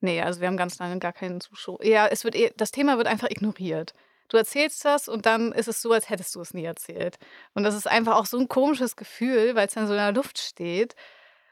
[0.00, 1.82] Nee, also wir haben ganz lange gar keinen Zuspruch.
[1.82, 3.94] Ja, es wird eh, das Thema wird einfach ignoriert.
[4.28, 7.18] Du erzählst das und dann ist es so, als hättest du es nie erzählt.
[7.54, 10.12] Und das ist einfach auch so ein komisches Gefühl, weil es dann so in der
[10.12, 10.96] Luft steht.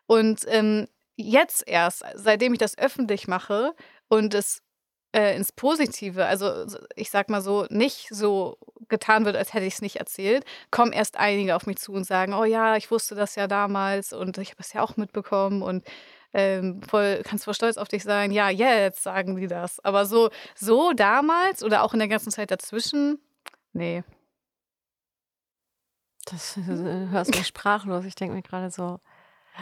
[0.07, 3.75] Und ähm, jetzt erst, seitdem ich das öffentlich mache
[4.09, 4.63] und es
[5.15, 9.75] äh, ins Positive, also ich sag mal so, nicht so getan wird, als hätte ich
[9.75, 13.15] es nicht erzählt, kommen erst einige auf mich zu und sagen, oh ja, ich wusste
[13.15, 15.85] das ja damals und ich habe es ja auch mitbekommen und
[16.33, 18.33] ähm, voll, kannst voll stolz auf dich sein.
[18.33, 19.79] Ja, jetzt sagen die das.
[19.85, 23.21] Aber so, so damals oder auch in der ganzen Zeit dazwischen,
[23.73, 24.03] nee.
[26.27, 26.63] Das äh,
[27.11, 28.05] hörst mich sprachlos.
[28.05, 28.99] Ich denke mir gerade so,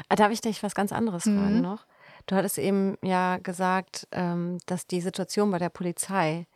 [0.09, 1.63] darf ich dich was ganz anderes fragen mhm.
[1.63, 1.87] noch?
[2.27, 6.47] Du hattest eben ja gesagt, ähm, dass die Situation bei der Polizei,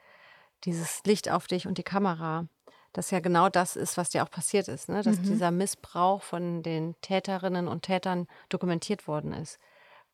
[0.65, 2.47] dieses Licht auf dich und die Kamera,
[2.93, 5.03] das ja genau das ist, was dir auch passiert ist, ne?
[5.03, 5.25] dass mhm.
[5.25, 9.59] dieser Missbrauch von den Täterinnen und Tätern dokumentiert worden ist.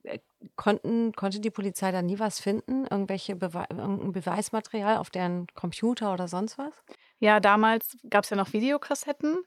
[0.03, 0.19] Äh,
[0.57, 2.87] konnten, konnte die Polizei da nie was finden?
[2.87, 6.73] Irgendwelche Bewe irgendein Beweismaterial auf deren Computer oder sonst was?
[7.23, 9.39] Ja, damals gab es ja noch Videokassetten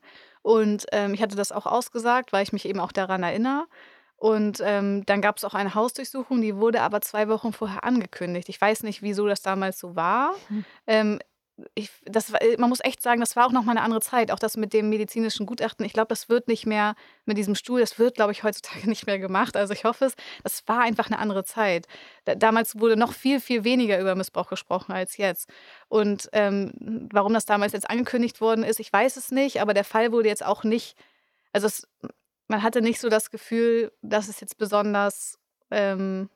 [0.41, 3.65] und ähm, ich hatte das auch ausgesagt, weil ich mich eben auch daran erinnere.
[4.15, 8.47] Und ähm, dann gab es auch eine Hausdurchsuchung, die wurde aber zwei Wochen vorher angekündigt.
[8.47, 10.31] Ich weiß nicht, wieso das damals so war.
[10.47, 10.65] Hm.
[10.88, 11.19] Ähm,
[11.73, 14.31] ich, das, äh, man muss echt sagen, das war auch nochmal eine andere Zeit.
[14.31, 15.85] Auch das mit dem medizinischen Gutachten.
[15.85, 19.07] Ich glaube, das wird nicht mehr mit diesem Stuhl, das wird, glaube ich, heutzutage nicht
[19.07, 19.55] mehr gemacht.
[19.55, 20.15] Also ich hoffe es.
[20.43, 21.87] Das war einfach eine andere Zeit.
[22.25, 25.49] Da, damals wurde noch viel, viel weniger über Missbrauch gesprochen als jetzt.
[25.87, 29.61] Und ähm, warum das damals jetzt angekündigt worden ist, ich weiß es nicht.
[29.61, 30.97] Aber der Fall wurde jetzt auch nicht,
[31.53, 31.87] also es,
[32.47, 35.39] man hatte nicht so das Gefühl, dass es jetzt besonders
[35.71, 36.29] ähm,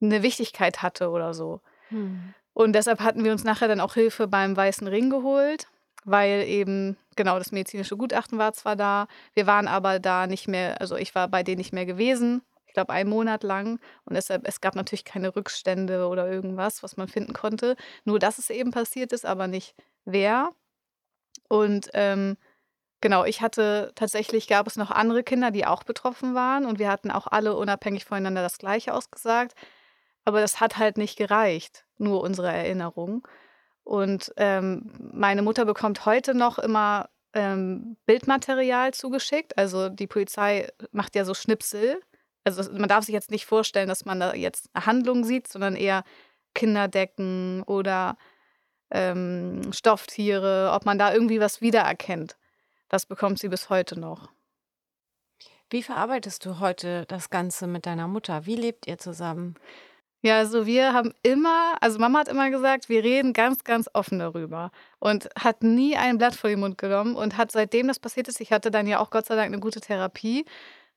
[0.00, 1.60] eine Wichtigkeit hatte oder so.
[1.88, 2.34] Hm.
[2.54, 5.68] Und deshalb hatten wir uns nachher dann auch Hilfe beim Weißen Ring geholt,
[6.04, 10.80] weil eben, genau, das medizinische Gutachten war zwar da, wir waren aber da nicht mehr,
[10.80, 13.80] also ich war bei denen nicht mehr gewesen, ich glaube einen Monat lang.
[14.06, 17.76] Und deshalb, es gab natürlich keine Rückstände oder irgendwas, was man finden konnte.
[18.06, 19.74] Nur, dass es eben passiert ist, aber nicht
[20.06, 20.52] wer.
[21.50, 22.38] Und ähm,
[23.02, 26.64] genau, ich hatte tatsächlich, gab es noch andere Kinder, die auch betroffen waren.
[26.64, 29.54] Und wir hatten auch alle unabhängig voneinander das Gleiche ausgesagt.
[30.24, 33.26] Aber das hat halt nicht gereicht, nur unsere Erinnerung.
[33.84, 39.58] Und ähm, meine Mutter bekommt heute noch immer ähm, Bildmaterial zugeschickt.
[39.58, 42.00] Also die Polizei macht ja so Schnipsel.
[42.44, 45.76] Also man darf sich jetzt nicht vorstellen, dass man da jetzt eine Handlung sieht, sondern
[45.76, 46.04] eher
[46.54, 48.16] Kinderdecken oder
[48.90, 52.36] ähm, Stofftiere, ob man da irgendwie was wiedererkennt.
[52.88, 54.30] Das bekommt sie bis heute noch.
[55.70, 58.44] Wie verarbeitest du heute das Ganze mit deiner Mutter?
[58.44, 59.54] Wie lebt ihr zusammen?
[60.24, 64.20] Ja, also wir haben immer, also Mama hat immer gesagt, wir reden ganz, ganz offen
[64.20, 68.28] darüber und hat nie ein Blatt vor den Mund genommen und hat seitdem das passiert
[68.28, 70.44] ist, ich hatte dann ja auch Gott sei Dank eine gute Therapie,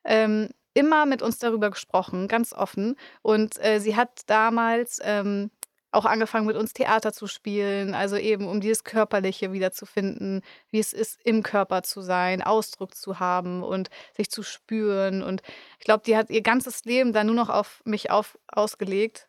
[0.04, 2.96] ähm, immer mit uns darüber gesprochen, ganz offen.
[3.24, 5.50] Und äh, sie hat damals ähm,
[5.96, 10.94] auch angefangen mit uns Theater zu spielen, also eben um dieses Körperliche wiederzufinden, wie es
[10.94, 15.24] ist, im Körper zu sein, Ausdruck zu haben und sich zu spüren.
[15.24, 15.42] Und
[15.80, 19.28] ich glaube, die hat ihr ganzes Leben dann nur noch auf mich auf, ausgelegt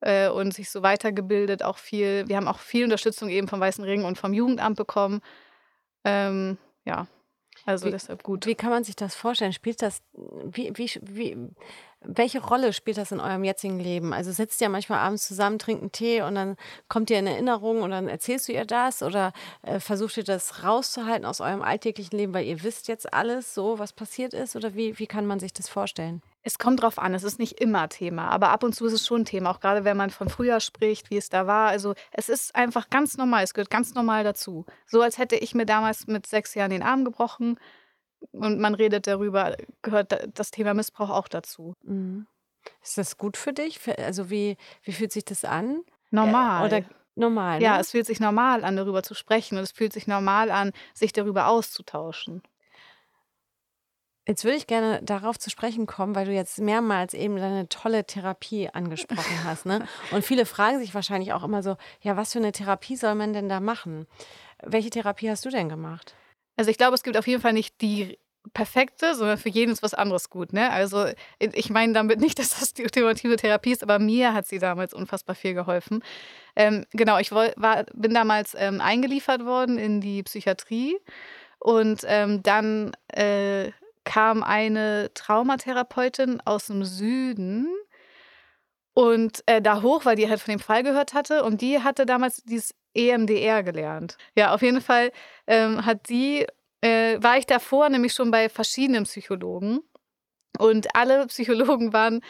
[0.00, 2.26] äh, und sich so weitergebildet, auch viel.
[2.28, 5.20] Wir haben auch viel Unterstützung eben vom Weißen Ring und vom Jugendamt bekommen.
[6.04, 7.06] Ähm, ja,
[7.66, 8.46] also wie, deshalb gut.
[8.46, 9.52] Wie kann man sich das vorstellen?
[9.52, 10.02] Spielt das,
[10.44, 11.48] wie, wie, wie,
[12.02, 14.12] welche Rolle spielt das in eurem jetzigen Leben?
[14.12, 16.56] Also sitzt ihr manchmal abends zusammen, trinkt einen Tee und dann
[16.88, 19.32] kommt ihr in Erinnerung und dann erzählst du ihr das oder
[19.62, 23.78] äh, versucht ihr das rauszuhalten aus eurem alltäglichen Leben, weil ihr wisst jetzt alles so,
[23.78, 26.22] was passiert ist oder wie, wie kann man sich das vorstellen?
[26.42, 29.06] Es kommt drauf an, es ist nicht immer Thema, aber ab und zu ist es
[29.06, 31.68] schon Thema, auch gerade wenn man von früher spricht, wie es da war.
[31.68, 34.64] Also, es ist einfach ganz normal, es gehört ganz normal dazu.
[34.86, 37.58] So als hätte ich mir damals mit 6 Jahren den Arm gebrochen
[38.32, 41.74] und man redet darüber, gehört das Thema Missbrauch auch dazu.
[41.84, 42.26] Mhm.
[42.82, 43.80] Ist das gut für dich?
[43.98, 45.82] also, wie wie fühlt sich das an?
[46.12, 46.66] Normal.
[46.66, 46.82] oder
[47.16, 47.80] normal, Ja, ne?
[47.80, 51.12] es fühlt sich normal an, darüber zu sprechen und es fühlt sich normal an, sich
[51.12, 52.42] darüber auszutauschen.
[54.28, 58.04] Jetzt würde ich gerne darauf zu sprechen kommen, weil du jetzt mehrmals eben deine tolle
[58.06, 59.82] Therapie angesprochen hast, ne?
[60.10, 63.32] Und viele fragen sich wahrscheinlich auch immer so: „Ja, was für eine Therapie soll man
[63.32, 64.06] denn da machen?“
[64.62, 66.16] Welche Therapie hast du denn gemacht?
[66.56, 68.18] Also, ich glaube, es gibt auf jeden Fall nicht die
[68.54, 70.70] perfekte, sondern für jeden ist was anderes gut, ne?
[70.70, 71.06] Also,
[71.38, 74.94] ich meine damit nicht, dass das die ultimative Therapie ist, aber mir hat sie damals
[74.94, 76.02] unfassbar viel geholfen.
[76.56, 80.96] Ähm, genau, ich war bin damals, ähm, eingeliefert worden in die Psychiatrie
[81.58, 83.70] und, ähm, dann, äh,
[84.04, 87.68] kam eine Traumatherapeutin aus dem Süden
[88.94, 92.06] und, äh, da hoch, weil die halt von dem Fall gehört hatte und die hatte
[92.06, 94.16] damals dieses EMDR gelernt.
[94.36, 95.12] Ja, auf jeden Fall,
[95.46, 96.46] ähm, hat die
[96.82, 99.80] äh, war ich davor nämlich schon bei verschiedenen Psychologen
[100.58, 102.22] und alle Psychologen waren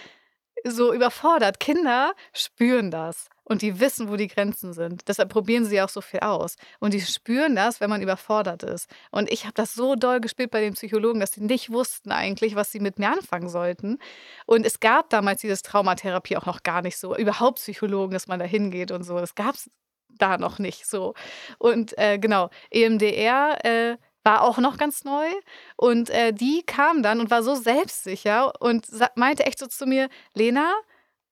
[0.64, 1.60] so überfordert.
[1.60, 5.08] Kinder spüren das und die wissen, wo die Grenzen sind.
[5.08, 6.54] Deshalb probieren sie auch so viel aus.
[6.78, 8.88] Und die spüren das, wenn man überfordert ist.
[9.10, 12.54] Und ich habe das so doll gespielt bei den Psychologen, dass sie nicht wussten eigentlich,
[12.54, 13.98] was sie mit mir anfangen sollten.
[14.46, 17.16] Und es gab damals dieses Traumatherapie auch noch gar nicht so.
[17.16, 19.18] Überhaupt Psychologen, dass man da hingeht und so.
[19.18, 19.68] Das gab es
[20.16, 21.14] da noch nicht so.
[21.58, 25.26] Und äh, genau, EMDR äh, war auch noch ganz neu.
[25.74, 28.86] Und äh, die kam dann und war so selbstsicher und
[29.16, 30.72] meinte echt so zu mir, Lena,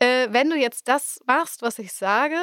[0.01, 2.37] äh, wenn du jetzt das machst, was ich sage,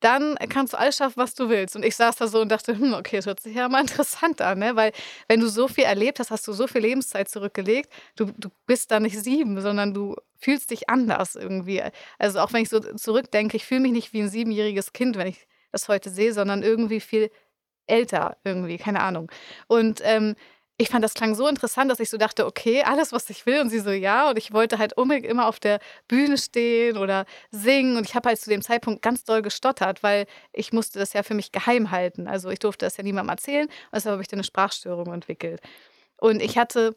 [0.00, 1.76] dann kannst du alles schaffen, was du willst.
[1.76, 4.40] Und ich saß da so und dachte, hm, okay, das hört sich ja mal interessant
[4.40, 4.76] an, ne?
[4.76, 4.92] Weil
[5.28, 8.90] wenn du so viel erlebt hast, hast du so viel Lebenszeit zurückgelegt, du, du bist
[8.90, 11.82] da nicht sieben, sondern du fühlst dich anders irgendwie.
[12.18, 15.26] Also auch wenn ich so zurückdenke, ich fühle mich nicht wie ein siebenjähriges Kind, wenn
[15.26, 17.30] ich das heute sehe, sondern irgendwie viel
[17.86, 19.30] älter irgendwie, keine Ahnung.
[19.66, 20.36] Und ähm,
[20.80, 23.60] ich fand, das klang so interessant, dass ich so dachte, okay, alles, was ich will.
[23.60, 24.30] Und sie so, ja.
[24.30, 27.98] Und ich wollte halt unbedingt immer auf der Bühne stehen oder singen.
[27.98, 31.22] Und ich habe halt zu dem Zeitpunkt ganz doll gestottert, weil ich musste das ja
[31.22, 32.26] für mich geheim halten.
[32.26, 33.66] Also ich durfte das ja niemandem erzählen.
[33.66, 35.60] Und deshalb habe ich dann eine Sprachstörung entwickelt.
[36.16, 36.96] Und ich hatte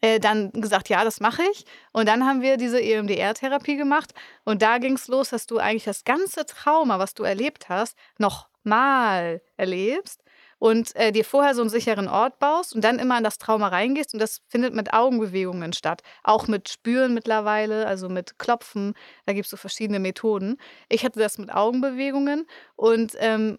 [0.00, 1.66] äh, dann gesagt, ja, das mache ich.
[1.92, 4.12] Und dann haben wir diese EMDR-Therapie gemacht.
[4.44, 7.96] Und da ging es los, dass du eigentlich das ganze Trauma, was du erlebt hast,
[8.18, 10.24] noch mal erlebst
[10.58, 13.68] und äh, dir vorher so einen sicheren Ort baust und dann immer in das Trauma
[13.68, 14.14] reingehst.
[14.14, 16.02] Und das findet mit Augenbewegungen statt.
[16.24, 18.94] Auch mit Spüren mittlerweile, also mit Klopfen.
[19.26, 20.56] Da gibt es so verschiedene Methoden.
[20.88, 23.58] Ich hatte das mit Augenbewegungen und ähm,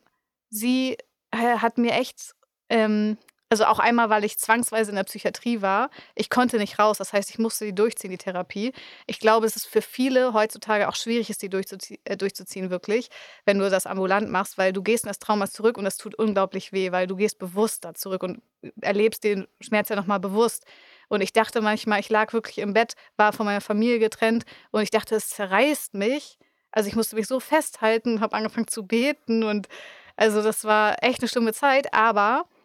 [0.49, 0.97] sie
[1.31, 2.33] äh, hat mir echt
[2.69, 3.17] ähm,
[3.51, 5.89] also auch einmal, weil ich zwangsweise in der Psychiatrie war.
[6.13, 6.99] Ich konnte nicht raus.
[6.99, 8.73] Das heißt, ich musste die durchziehen, die Therapie.
[9.07, 13.09] Ich glaube, es ist für viele heutzutage auch schwierig, ist die durchzuzie äh, durchzuziehen, wirklich,
[13.45, 16.13] wenn du das ambulant machst, weil du gehst in das Trauma zurück und das tut
[16.13, 18.41] unglaublich weh, weil du gehst bewusst da zurück und
[18.81, 20.65] erlebst den Schmerz ja nochmal bewusst.
[21.07, 24.83] Und ich dachte manchmal, ich lag wirklich im Bett, war von meiner Familie getrennt und
[24.83, 26.37] ich dachte, es zerreißt mich.
[26.71, 29.67] Also ich musste mich so festhalten, habe angefangen zu beten und
[30.15, 32.58] also das war echt eine schlimme Zeit, aber äh,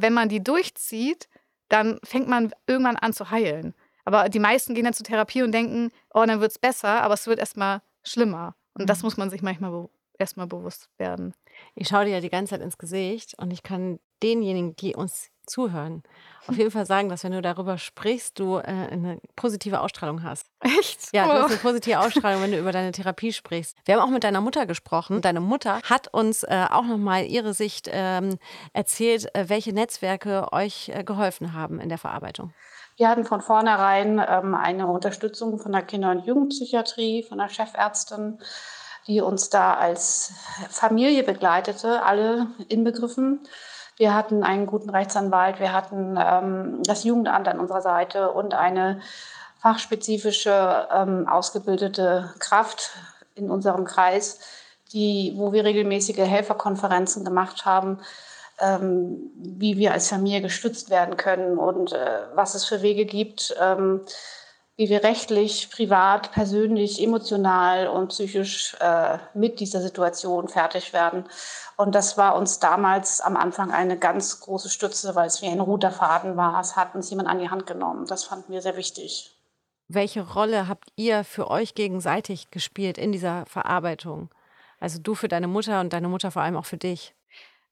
[0.00, 1.28] wenn man die durchzieht,
[1.68, 3.74] dann fängt man irgendwann an zu heilen.
[4.04, 7.14] Aber die meisten gehen dann zur Therapie und denken, oh, dann wird es besser, aber
[7.14, 8.54] es wird erstmal schlimmer.
[8.74, 9.06] Und das Mhm.
[9.06, 11.34] muss man sich manchmal be erstmal bewusst werden.
[11.74, 15.30] Ich schaue dir ja die ganze Zeit ins Gesicht und ich kann denjenigen, die uns
[15.46, 16.02] zuhören,
[16.48, 20.46] auf jeden Fall sagen, dass wenn du darüber sprichst, du äh, eine positive Ausstrahlung hast.
[20.60, 21.12] Echt?
[21.12, 21.34] Ja, du Oh.
[21.42, 23.76] hast eine positive Ausstrahlung, wenn du über deine Therapie sprichst.
[23.84, 25.20] Wir haben auch mit deiner Mutter gesprochen.
[25.22, 28.38] Deine Mutter hat uns äh, auch nochmal ihre Sicht ähm,
[28.72, 32.52] erzählt, äh, welche Netzwerke euch äh, geholfen haben in der Verarbeitung.
[32.96, 38.38] Wir hatten von vornherein ähm, eine Unterstützung von der Kinder- und Jugendpsychiatrie, von der Chefärztin,
[39.06, 40.32] die uns da als
[40.70, 43.40] Familie begleitete, alle inbegriffen.
[43.96, 49.00] Wir hatten einen guten Rechtsanwalt, wir hatten ähm, das Jugendamt an unserer Seite und eine
[49.60, 52.90] fachspezifische, ähm, ausgebildete Kraft
[53.34, 54.40] in unserem Kreis,
[54.92, 57.98] die, wo wir regelmäßige Helferkonferenzen gemacht haben,
[58.60, 63.56] ähm, wie wir als Familie gestützt werden können und äh, was es für Wege gibt,
[63.60, 64.02] ähm,
[64.76, 71.24] wie wir rechtlich, privat, persönlich, emotional und psychisch äh, mit dieser Situation fertig werden.
[71.76, 75.60] Und das war uns damals am Anfang eine ganz große Stütze, weil es wie ein
[75.60, 76.60] roter Faden war.
[76.60, 78.06] Es hat uns jemand an die Hand genommen.
[78.06, 79.34] Das fanden wir sehr wichtig.
[79.88, 84.30] Welche Rolle habt ihr für euch gegenseitig gespielt in dieser Verarbeitung?
[84.78, 87.14] Also du für deine Mutter und deine Mutter vor allem auch für dich.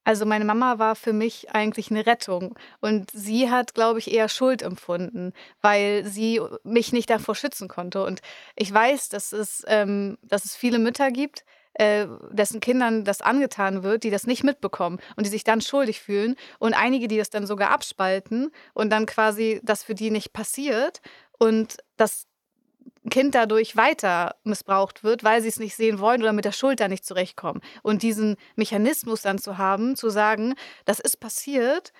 [0.05, 2.59] Also meine Mama war für mich eigentlich eine Rettung.
[2.81, 8.05] Und sie hat, glaube ich, eher Schuld empfunden, weil sie mich nicht davor schützen konnte.
[8.05, 8.21] Und
[8.55, 13.83] ich weiß, dass es, ähm, dass es viele Mütter gibt, äh, dessen Kindern das angetan
[13.83, 16.37] wird, die das nicht mitbekommen und die sich dann schuldig fühlen.
[16.59, 21.01] Und einige, die das dann sogar abspalten und dann quasi das für die nicht passiert.
[21.38, 22.27] Und das
[23.11, 26.81] Kind dadurch weiter missbraucht wird, weil sie es nicht sehen wollen oder mit der Schuld
[26.81, 27.61] da nicht zurechtkommen.
[27.83, 31.93] Und diesen Mechanismus dann zu haben, zu sagen, das ist passiert,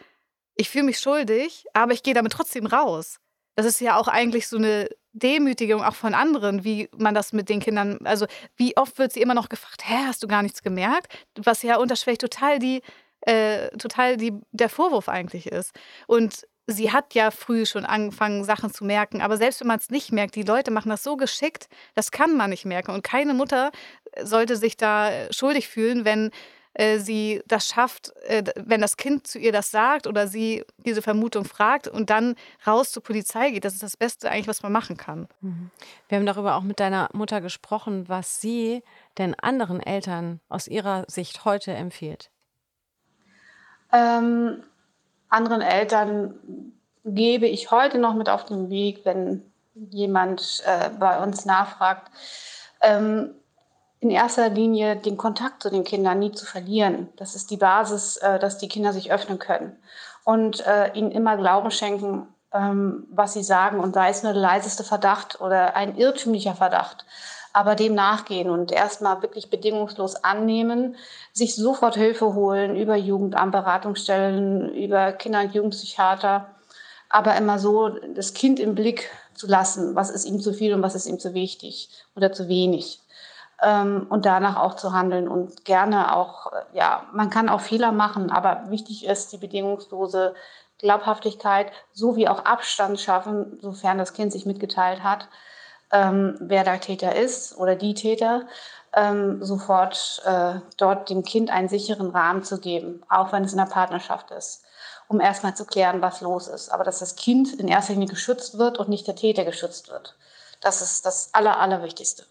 [0.57, 3.19] ich fühle mich schuldig, aber ich gehe damit trotzdem raus.
[3.57, 7.49] Das ist ja auch eigentlich so eine Demütigung auch von anderen, wie man das mit
[7.49, 10.63] den Kindern, also wie oft wird sie immer noch gefragt, hä, hast du gar nichts
[10.63, 11.17] gemerkt?
[11.37, 12.83] Was ja unterschwelligt total die,
[13.21, 15.73] äh, total die, der Vorwurf eigentlich ist.
[16.07, 19.21] Und sie hat ja früh schon angefangen, Sachen zu merken.
[19.21, 22.37] Aber selbst wenn man es nicht merkt, die Leute machen das so geschickt, das kann
[22.37, 22.93] man nicht merken.
[22.93, 23.71] Und keine Mutter
[24.13, 26.31] äh, sollte sich da äh, schuldig fühlen, wenn
[26.75, 31.03] äh, sie das schafft, äh, wenn das Kind zu ihr das sagt oder sie diese
[31.03, 32.35] Vermutung fragt und dann
[32.67, 33.65] raus zur Polizei geht.
[33.65, 35.29] Das ist das Beste eigentlich, was man machen kann.
[35.41, 35.71] Mhm.
[36.09, 38.83] Wir haben darüber auch mit deiner Mutter gesprochen, was sie
[39.19, 42.31] denn anderen Eltern aus ihrer Sicht heute empfiehlt.
[43.93, 44.65] Ähm,
[45.29, 46.73] anderen Eltern
[47.05, 49.43] gebe ich heute noch mit auf den Weg, wenn
[49.75, 52.11] jemand äh, bei uns nachfragt,
[52.81, 53.35] ähm,
[54.01, 57.09] in erster Linie den Kontakt zu den Kindern nie zu verlieren.
[57.17, 59.77] Das ist die Basis, äh, dass die Kinder sich öffnen können.
[60.25, 63.81] Und äh, ihnen immer Glauben schenken, ähm, was sie sagen.
[63.81, 67.05] Und sei es nur der leiseste Verdacht oder ein irrtümlicher Verdacht
[67.55, 70.97] aber dem nachgehen und erstmal wirklich bedingungslos annehmen,
[71.33, 76.49] sich sofort Hilfe holen über Jugendamt, Beratungsstellen, über Kinder- und Jugendpsychiater,
[77.09, 80.83] aber immer so das Kind im Blick zu lassen, was ist ihm zu viel und
[80.83, 83.01] was ist ihm zu wichtig oder zu wenig.
[83.63, 88.33] Ähm, und danach auch zu handeln und gerne auch, ja, man kann auch Fehler machen,
[88.33, 90.35] aber wichtig ist die bedingungslose
[90.79, 95.29] Glaubhaftigkeit sowie auch Abstand schaffen, sofern das Kind sich mitgeteilt hat,
[95.95, 98.47] ähm, wer der Täter ist oder die Täter,
[98.93, 103.59] ähm, sofort äh, dort dem Kind einen sicheren Rahmen zu geben, auch wenn es in
[103.59, 104.65] der Partnerschaft ist,
[105.09, 106.71] um erstmal zu klären, was los ist.
[106.71, 110.17] Aber dass das Kind in erster Linie geschützt wird und nicht der Täter geschützt wird.
[110.61, 112.25] Das ist das Aller, Allerwichtigste.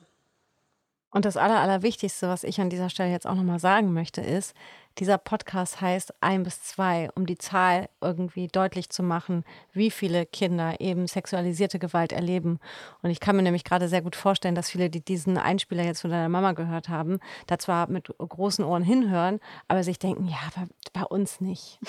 [1.12, 4.56] Und das Aller, Allerwichtigste, was ich an dieser Stelle jetzt auch nochmal sagen möchte, ist,
[5.00, 10.26] dieser Podcast heißt ein bis zwei, um die Zahl irgendwie deutlich zu machen, wie viele
[10.26, 12.60] Kinder eben sexualisierte Gewalt erleben.
[13.02, 16.02] Und ich kann mir nämlich gerade sehr gut vorstellen, dass viele, die diesen Einspieler jetzt
[16.02, 20.38] von deiner Mama gehört haben, da zwar mit großen Ohren hinhören, aber sich denken, ja,
[20.56, 21.80] bei, bei uns nicht.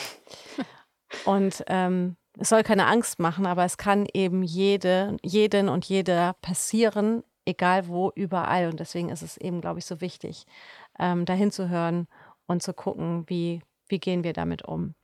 [1.24, 6.32] Und ähm, es soll keine Angst machen, aber es kann eben jede, jeden und jeder
[6.42, 8.68] passieren, egal wo, überall.
[8.68, 10.44] Und deswegen ist es eben, glaube ich, so wichtig,
[10.98, 12.08] ähm, dahin zu hören
[12.46, 14.94] und zu gucken, wie, wie gehen wir damit um.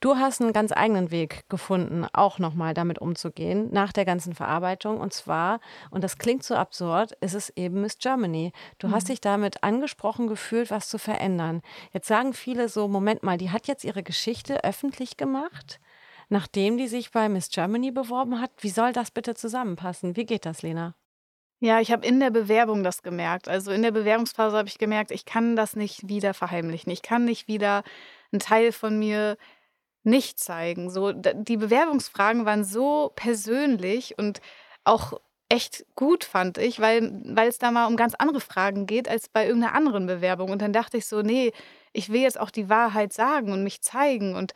[0.00, 5.00] Du hast einen ganz eigenen Weg gefunden, auch nochmal damit umzugehen, nach der ganzen Verarbeitung.
[5.00, 8.52] Und zwar, und das klingt so absurd, ist es eben Miss Germany.
[8.78, 8.92] Du mhm.
[8.92, 11.62] hast dich damit angesprochen gefühlt, was zu verändern.
[11.92, 15.80] Jetzt sagen viele so, Moment mal, die hat jetzt ihre Geschichte öffentlich gemacht,
[16.28, 18.50] nachdem die sich bei Miss Germany beworben hat.
[18.58, 20.16] Wie soll das bitte zusammenpassen?
[20.16, 20.94] Wie geht das, Lena?
[21.64, 23.48] Ja, ich habe in der Bewerbung das gemerkt.
[23.48, 26.92] Also in der Bewerbungsphase habe ich gemerkt, ich kann das nicht wieder verheimlichen.
[26.92, 27.84] Ich kann nicht wieder
[28.32, 29.38] einen Teil von mir
[30.02, 30.90] nicht zeigen.
[30.90, 34.42] So, die Bewerbungsfragen waren so persönlich und
[34.84, 39.08] auch echt gut, fand ich, weil, weil es da mal um ganz andere Fragen geht
[39.08, 40.50] als bei irgendeiner anderen Bewerbung.
[40.50, 41.50] Und dann dachte ich so, nee,
[41.94, 44.34] ich will jetzt auch die Wahrheit sagen und mich zeigen.
[44.36, 44.52] Und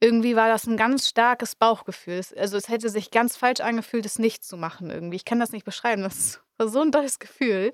[0.00, 2.20] irgendwie war das ein ganz starkes Bauchgefühl.
[2.36, 5.16] also es hätte sich ganz falsch angefühlt, es nicht zu machen irgendwie.
[5.16, 6.02] Ich kann das nicht beschreiben.
[6.02, 7.72] Das war so ein tolles Gefühl.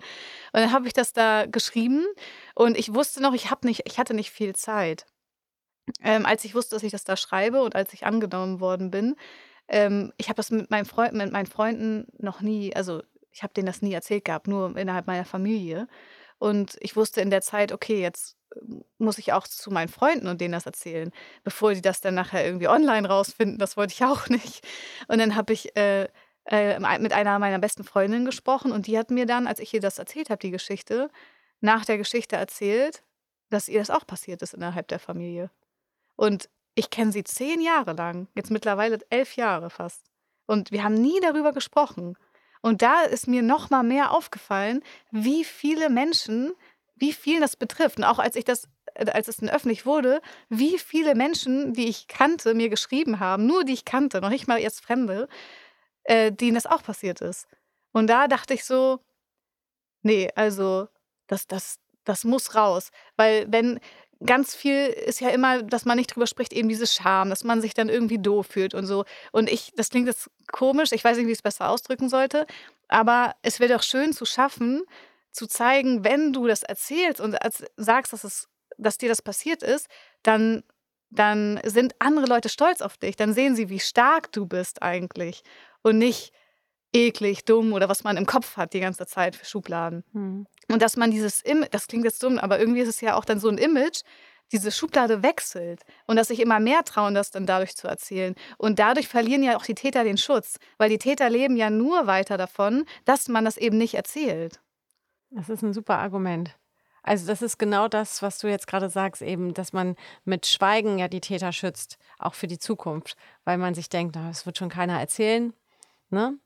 [0.53, 2.05] Und dann habe ich das da geschrieben
[2.55, 5.07] und ich wusste noch, ich, nicht, ich hatte nicht viel Zeit.
[6.03, 9.17] Ähm, als ich wusste, dass ich das da schreibe und als ich angenommen worden bin,
[9.69, 13.55] ähm, ich habe das mit, meinem Freund, mit meinen Freunden noch nie, also ich habe
[13.55, 15.89] denen das nie erzählt gehabt, nur innerhalb meiner Familie.
[16.39, 18.37] Und ich wusste in der Zeit, okay, jetzt
[18.99, 21.11] muss ich auch zu meinen Freunden und denen das erzählen,
[21.45, 23.59] bevor die das dann nachher irgendwie online rausfinden.
[23.59, 24.67] Das wollte ich auch nicht.
[25.09, 26.09] Und dann habe ich äh,
[26.49, 29.81] äh, mit einer meiner besten Freundinnen gesprochen und die hat mir dann, als ich ihr
[29.81, 31.11] das erzählt habe, die Geschichte,
[31.61, 33.03] nach der Geschichte erzählt,
[33.51, 35.51] dass ihr das auch passiert ist innerhalb der Familie.
[36.17, 40.05] Und ich kenne sie zehn Jahre lang, jetzt mittlerweile elf Jahre fast.
[40.47, 42.17] Und wir haben nie darüber gesprochen.
[42.61, 46.53] Und da ist mir noch mal mehr aufgefallen, wie viele Menschen
[47.01, 47.99] wie viel das betrifft.
[47.99, 51.89] Und auch als ich das, äh, als es dann öffentlich wurde, wie viele Menschen, die
[51.89, 55.29] ich kannte, mir geschrieben haben, nur die ich kannte, noch nicht mal jetzt Fremde,
[56.09, 57.47] äh, denen das auch passiert ist.
[57.93, 59.01] Und da dachte ich so,
[60.03, 60.89] nee, also
[61.27, 62.91] das, das, das muss raus.
[63.17, 63.79] Weil wenn
[64.25, 67.61] ganz viel ist ja immer, dass man nicht drüber spricht, eben diese Scham, dass man
[67.61, 69.05] sich dann irgendwie doof fühlt und so.
[69.33, 72.47] Und ich, das klingt jetzt komisch, ich weiß nicht, wie ich es besser ausdrücken sollte,
[72.89, 74.83] aber es wäre doch schön zu schaffen,
[75.31, 77.37] zu zeigen, wenn du das erzählst und
[77.77, 78.49] sagst, dass, es,
[78.79, 79.89] dass dir das passiert ist,
[80.23, 80.65] dann,
[81.11, 83.15] dann sind andere Leute stolz auf dich.
[83.15, 85.43] Dann sehen sie, wie stark du bist eigentlich.
[85.83, 86.33] Und nicht
[86.93, 90.05] eklig, dumm oder was man im Kopf hat die ganze Zeit für Schubladen.
[90.13, 90.47] Mhm.
[90.71, 93.25] Und dass man dieses Image, das klingt jetzt dumm, aber irgendwie ist es ja auch
[93.25, 94.03] dann so ein Image,
[94.53, 98.35] diese Schublade wechselt und dass sich immer mehr trauen, das dann dadurch zu erzählen.
[98.57, 102.07] Und dadurch verlieren ja auch die Täter den Schutz, weil die Täter leben ja nur
[102.07, 104.61] weiter davon, dass man das eben nicht erzählt.
[105.31, 106.57] Das ist ein super Argument.
[107.03, 110.99] Also das ist genau das, was du jetzt gerade sagst, eben, dass man mit Schweigen
[110.99, 114.69] ja die Täter schützt, auch für die Zukunft, weil man sich denkt, es wird schon
[114.69, 115.53] keiner erzählen.
[116.11, 116.39] Ne?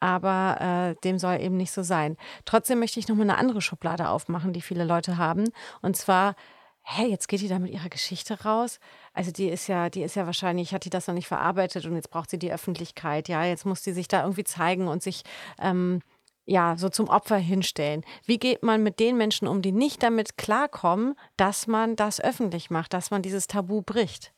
[0.00, 2.16] aber äh, dem soll eben nicht so sein.
[2.44, 5.44] Trotzdem möchte ich noch mal eine andere Schublade aufmachen, die viele Leute haben.
[5.82, 6.36] Und zwar,
[6.82, 8.78] hä, jetzt geht die da mit ihrer Geschichte raus.
[9.12, 11.96] Also die ist ja, die ist ja wahrscheinlich, hat die das noch nicht verarbeitet und
[11.96, 13.28] jetzt braucht sie die Öffentlichkeit.
[13.28, 15.22] Ja, jetzt muss sie sich da irgendwie zeigen und sich
[15.60, 16.00] ähm,
[16.46, 18.04] ja, so zum Opfer hinstellen.
[18.24, 22.70] Wie geht man mit den Menschen um, die nicht damit klarkommen, dass man das öffentlich
[22.70, 24.32] macht, dass man dieses Tabu bricht?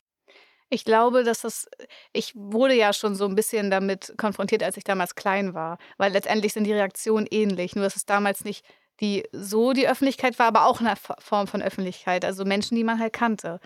[0.73, 1.69] Ich glaube, dass das
[2.13, 6.13] ich wurde ja schon so ein bisschen damit konfrontiert, als ich damals klein war, weil
[6.13, 8.65] letztendlich sind die Reaktionen ähnlich, nur dass es damals nicht
[9.01, 13.01] die so die Öffentlichkeit war, aber auch eine Form von Öffentlichkeit, also Menschen, die man
[13.01, 13.59] halt kannte.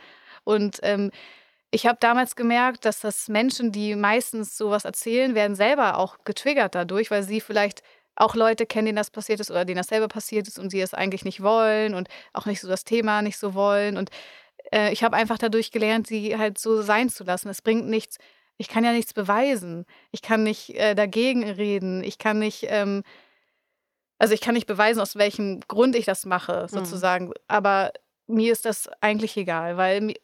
[0.44, 1.11] Und, ähm,
[1.72, 6.74] ich habe damals gemerkt, dass das Menschen, die meistens sowas erzählen, werden selber auch getriggert
[6.76, 7.82] dadurch, weil sie vielleicht
[8.16, 10.80] auch Leute kennen, denen das passiert ist oder denen das selber passiert ist und sie
[10.80, 14.11] es eigentlich nicht wollen und auch nicht so das Thema nicht so wollen und
[14.72, 17.48] äh, ich habe einfach dadurch gelernt, sie halt so sein zu lassen.
[17.48, 18.18] Es bringt nichts.
[18.56, 19.84] Ich kann ja nichts beweisen.
[20.10, 22.04] Ich kann nicht äh, dagegen reden.
[22.04, 23.02] Ich kann nicht, ähm,
[24.18, 26.68] also ich kann nicht beweisen, aus welchem Grund ich das mache, mhm.
[26.68, 27.26] sozusagen.
[27.26, 27.34] Mhm.
[27.48, 27.92] Aber
[28.26, 30.14] mir ist das eigentlich egal, weil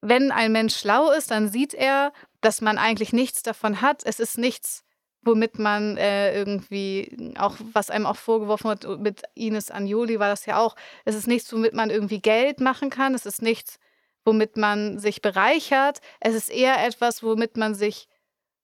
[0.00, 4.02] wenn ein Mensch schlau ist, dann sieht er, dass man eigentlich nichts davon hat.
[4.04, 4.84] Es ist nichts
[5.26, 10.46] womit man äh, irgendwie auch, was einem auch vorgeworfen wird, mit Ines Anjoli war das
[10.46, 13.78] ja auch, es ist nichts, womit man irgendwie Geld machen kann, es ist nichts,
[14.24, 18.08] womit man sich bereichert, es ist eher etwas, womit man sich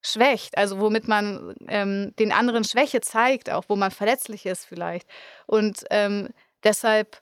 [0.03, 5.09] schwächt, also womit man ähm, den anderen Schwäche zeigt, auch wo man verletzlich ist vielleicht.
[5.47, 6.31] Und ähm,
[6.65, 7.21] deshalb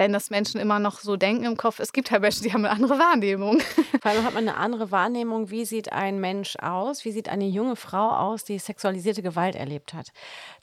[0.00, 2.64] wenn das Menschen immer noch so denken im Kopf, es gibt halt Menschen, die haben
[2.64, 3.60] eine andere Wahrnehmung.
[4.00, 7.44] Vor allem hat man eine andere Wahrnehmung, wie sieht ein Mensch aus, wie sieht eine
[7.44, 10.08] junge Frau aus, die sexualisierte Gewalt erlebt hat.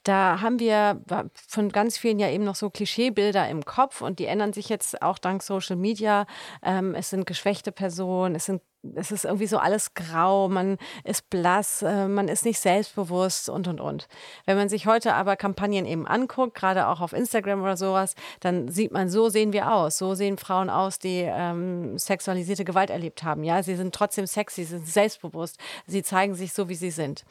[0.02, 1.00] Da haben wir
[1.46, 5.02] von ganz vielen ja eben noch so Klischeebilder im Kopf und die ändern sich jetzt
[5.02, 6.26] auch dank Social Media.
[6.64, 8.60] Ähm, es sind geschwächte Personen, es sind
[8.94, 13.68] es ist irgendwie so alles grau, man ist blass, äh, man ist nicht selbstbewusst und,
[13.68, 14.08] und, und.
[14.46, 18.68] Wenn man sich heute aber Kampagnen eben anguckt, gerade auch auf Instagram oder sowas, dann
[18.68, 19.98] sieht man, so sehen wir aus.
[19.98, 23.44] So sehen Frauen aus, die ähm, sexualisierte Gewalt erlebt haben.
[23.44, 27.24] Ja, sie sind trotzdem sexy, sie sind selbstbewusst, sie zeigen sich so, wie sie sind.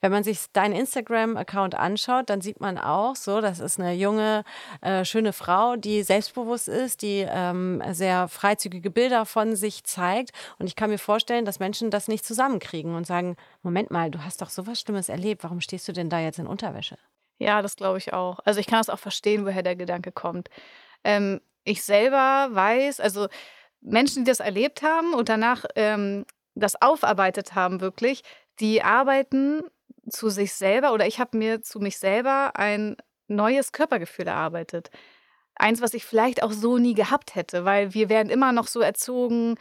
[0.00, 4.44] Wenn man sich deinen Instagram-Account anschaut, dann sieht man auch so, das ist eine junge,
[4.80, 10.30] äh, schöne Frau, die selbstbewusst ist, die ähm, sehr freizügige Bilder von sich zeigt.
[10.58, 14.24] Und ich kann mir vorstellen, dass Menschen das nicht zusammenkriegen und sagen, Moment mal, du
[14.24, 16.98] hast doch sowas Schlimmes erlebt, warum stehst du denn da jetzt in Unterwäsche?
[17.38, 18.40] Ja, das glaube ich auch.
[18.44, 20.48] Also ich kann das auch verstehen, woher der Gedanke kommt.
[21.04, 23.28] Ähm, ich selber weiß, also
[23.80, 26.24] Menschen, die das erlebt haben und danach ähm,
[26.54, 28.22] das aufarbeitet haben, wirklich,
[28.60, 29.62] die arbeiten
[30.10, 32.96] zu sich selber oder ich habe mir zu mich selber ein
[33.28, 34.90] neues Körpergefühl erarbeitet.
[35.56, 38.80] Eins, was ich vielleicht auch so nie gehabt hätte, weil wir werden immer noch so
[38.80, 39.56] erzogen,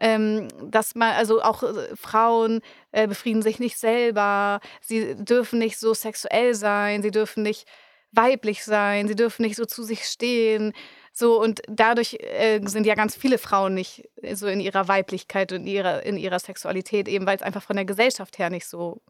[0.00, 2.60] ähm, dass man, also auch äh, Frauen
[2.92, 7.66] äh, befrieden sich nicht selber, sie dürfen nicht so sexuell sein, sie dürfen nicht
[8.12, 10.72] weiblich sein, sie dürfen nicht so zu sich stehen.
[11.12, 15.66] So, und dadurch äh, sind ja ganz viele Frauen nicht so in ihrer Weiblichkeit und
[15.66, 19.02] ihrer, in ihrer Sexualität, eben weil es einfach von der Gesellschaft her nicht so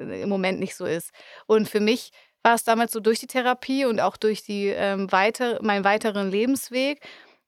[0.00, 1.10] im Moment nicht so ist.
[1.46, 2.10] Und für mich
[2.42, 6.30] war es damals so durch die Therapie und auch durch die, ähm, weiter, meinen weiteren
[6.30, 7.00] Lebensweg,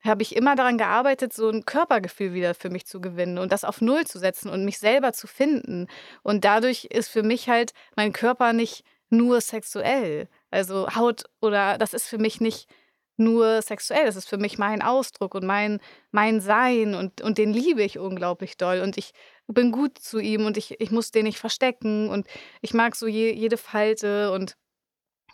[0.05, 3.65] habe ich immer daran gearbeitet, so ein Körpergefühl wieder für mich zu gewinnen und das
[3.65, 5.87] auf Null zu setzen und mich selber zu finden.
[6.23, 10.29] Und dadurch ist für mich halt mein Körper nicht nur sexuell.
[10.51, 12.69] Also Haut oder das ist für mich nicht
[13.17, 14.07] nur sexuell.
[14.07, 15.81] Das ist für mich mein Ausdruck und mein,
[16.11, 18.81] mein Sein und, und den liebe ich unglaublich doll.
[18.81, 19.13] Und ich
[19.47, 22.27] bin gut zu ihm und ich, ich muss den nicht verstecken und
[22.61, 24.57] ich mag so je, jede Falte und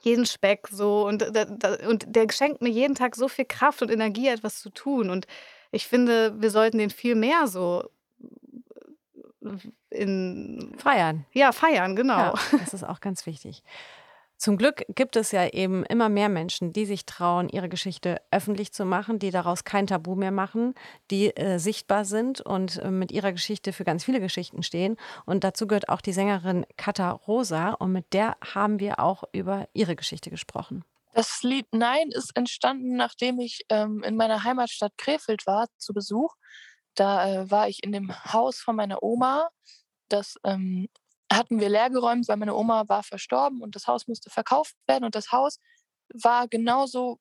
[0.00, 1.22] jeden Speck so und,
[1.86, 5.10] und der schenkt mir jeden Tag so viel Kraft und Energie, etwas zu tun.
[5.10, 5.26] Und
[5.70, 7.84] ich finde, wir sollten den viel mehr so
[9.90, 11.24] in feiern.
[11.32, 12.18] Ja, feiern, genau.
[12.18, 13.62] Ja, das ist auch ganz wichtig.
[14.38, 18.72] Zum Glück gibt es ja eben immer mehr Menschen, die sich trauen, ihre Geschichte öffentlich
[18.72, 20.74] zu machen, die daraus kein Tabu mehr machen,
[21.10, 24.96] die äh, sichtbar sind und äh, mit ihrer Geschichte für ganz viele Geschichten stehen.
[25.26, 29.68] Und dazu gehört auch die Sängerin Katha Rosa und mit der haben wir auch über
[29.72, 30.84] ihre Geschichte gesprochen.
[31.14, 36.36] Das Lied Nein ist entstanden, nachdem ich ähm, in meiner Heimatstadt Krefeld war zu Besuch.
[36.94, 39.48] Da äh, war ich in dem Haus von meiner Oma.
[40.08, 40.86] Das ähm,
[41.32, 45.04] hatten wir leergeräumt, weil meine Oma war verstorben und das Haus musste verkauft werden.
[45.04, 45.58] Und das Haus
[46.14, 47.18] war genauso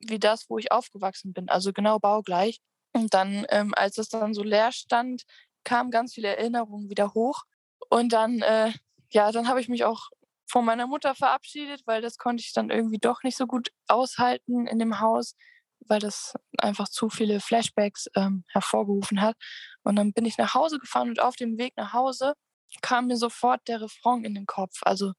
[0.00, 2.60] wie das, wo ich aufgewachsen bin, also genau baugleich.
[2.92, 5.24] Und dann, ähm, als es dann so leer stand,
[5.64, 7.42] kamen ganz viele Erinnerungen wieder hoch.
[7.90, 8.72] Und dann, äh,
[9.10, 10.08] ja, dann habe ich mich auch
[10.50, 14.66] von meiner Mutter verabschiedet, weil das konnte ich dann irgendwie doch nicht so gut aushalten
[14.66, 15.36] in dem Haus,
[15.86, 19.36] weil das einfach zu viele Flashbacks ähm, hervorgerufen hat.
[19.84, 22.34] Und dann bin ich nach Hause gefahren und auf dem Weg nach Hause
[22.82, 24.80] kam mir sofort der Refrain in den Kopf.
[24.82, 25.12] Also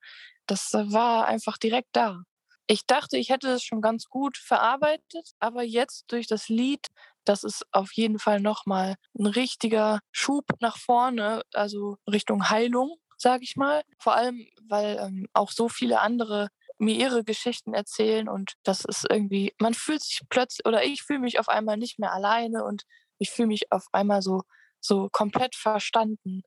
[0.47, 2.23] das war einfach direkt da.
[2.67, 6.87] Ich dachte, ich hätte es schon ganz gut verarbeitet, aber jetzt durch das Lied,
[7.25, 13.43] das ist auf jeden Fall nochmal ein richtiger Schub nach vorne, also Richtung Heilung, sage
[13.43, 13.83] ich mal.
[13.99, 19.05] Vor allem, weil ähm, auch so viele andere mir ihre Geschichten erzählen und das ist
[19.09, 22.83] irgendwie, man fühlt sich plötzlich, oder ich fühle mich auf einmal nicht mehr alleine und
[23.19, 24.43] ich fühle mich auf einmal so,
[24.79, 26.41] so komplett verstanden.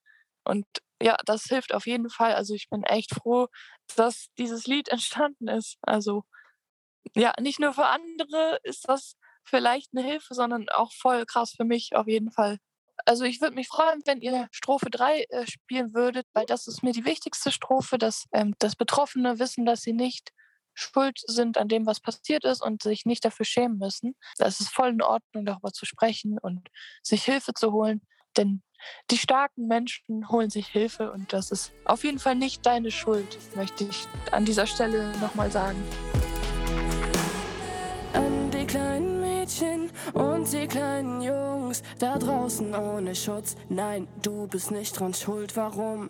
[0.44, 0.66] Und
[1.04, 2.34] ja, das hilft auf jeden Fall.
[2.34, 3.48] Also ich bin echt froh,
[3.96, 5.76] dass dieses Lied entstanden ist.
[5.82, 6.24] Also
[7.14, 11.64] ja, nicht nur für andere ist das vielleicht eine Hilfe, sondern auch voll krass für
[11.64, 12.56] mich auf jeden Fall.
[13.04, 16.82] Also ich würde mich freuen, wenn ihr Strophe 3 äh, spielen würdet, weil das ist
[16.82, 20.30] mir die wichtigste Strophe, dass, ähm, dass Betroffene wissen, dass sie nicht
[20.72, 24.16] schuld sind an dem, was passiert ist und sich nicht dafür schämen müssen.
[24.38, 26.68] Es ist voll in Ordnung, darüber zu sprechen und
[27.02, 28.00] sich Hilfe zu holen.
[28.38, 28.62] Denn
[29.10, 33.38] die starken Menschen holen sich Hilfe und das ist auf jeden Fall nicht deine Schuld,
[33.54, 35.82] möchte ich an dieser Stelle nochmal sagen.
[38.12, 43.56] An die kleinen Mädchen und die kleinen Jungs da draußen ohne Schutz.
[43.68, 45.56] Nein, du bist nicht dran schuld.
[45.56, 46.08] Warum?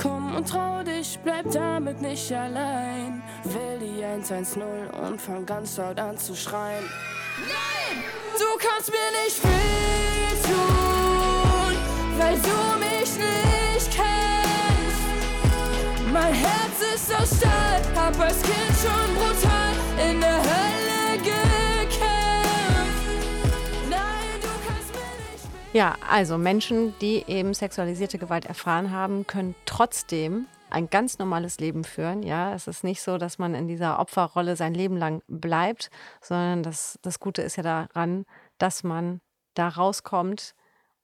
[0.00, 3.22] Komm und trau dich, bleib damit nicht allein.
[3.44, 6.84] Will die 110 und fang ganz laut an zu schreien.
[7.38, 8.02] Nein!
[8.38, 11.03] Du kannst mir nicht wehtun
[12.18, 15.04] weil du mich nicht kennst.
[16.12, 21.98] Mein Herz ist aus Stahl, hab als Kind schon brutal in der Hölle gekämpft.
[23.90, 25.74] Nein, du kannst mir nicht.
[25.74, 31.84] Ja, also Menschen, die eben sexualisierte Gewalt erfahren haben, können trotzdem ein ganz normales Leben
[31.84, 32.22] führen.
[32.22, 35.90] Ja, es ist nicht so, dass man in dieser Opferrolle sein Leben lang bleibt,
[36.20, 38.24] sondern das, das Gute ist ja daran,
[38.58, 39.20] dass man
[39.54, 40.54] da rauskommt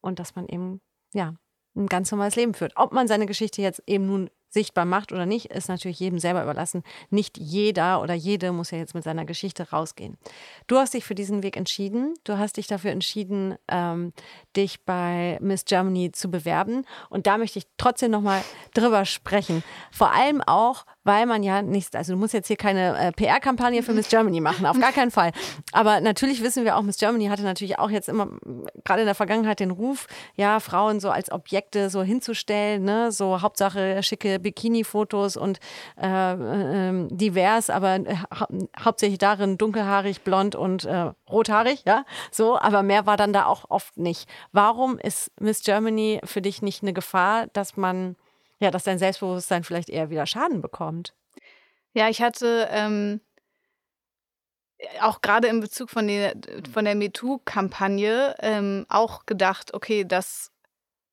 [0.00, 0.80] und dass man eben
[1.12, 1.34] ja,
[1.76, 2.72] ein ganz normales Leben führt.
[2.76, 6.42] Ob man seine Geschichte jetzt eben nun sichtbar macht oder nicht, ist natürlich jedem selber
[6.42, 6.82] überlassen.
[7.08, 10.18] Nicht jeder oder jede muss ja jetzt mit seiner Geschichte rausgehen.
[10.66, 12.14] Du hast dich für diesen Weg entschieden.
[12.24, 14.12] Du hast dich dafür entschieden, ähm,
[14.56, 16.84] dich bei Miss Germany zu bewerben.
[17.08, 18.42] Und da möchte ich trotzdem nochmal
[18.74, 19.62] drüber sprechen.
[19.92, 23.82] Vor allem auch, weil man ja nicht, also du musst jetzt hier keine äh, PR-Kampagne
[23.82, 25.32] für Miss Germany machen, auf gar keinen Fall.
[25.72, 28.28] Aber natürlich wissen wir auch, Miss Germany hatte natürlich auch jetzt immer,
[28.84, 33.40] gerade in der Vergangenheit, den Ruf, ja, Frauen so als Objekte so hinzustellen, ne, so
[33.40, 35.58] Hauptsache schicke Bikini-Fotos und
[36.00, 38.46] äh, äh, divers, aber äh, hau
[38.84, 43.64] hauptsächlich darin dunkelhaarig, blond und äh, rothaarig, ja, so, aber mehr war dann da auch
[43.68, 44.28] oft nicht.
[44.52, 48.16] Warum ist Miss Germany für dich nicht eine Gefahr, dass man
[48.60, 51.14] ja, dass dein Selbstbewusstsein vielleicht eher wieder Schaden bekommt.
[51.94, 53.20] Ja, ich hatte ähm,
[55.00, 56.34] auch gerade in Bezug von der,
[56.72, 60.52] von der MeToo-Kampagne ähm, auch gedacht, okay, das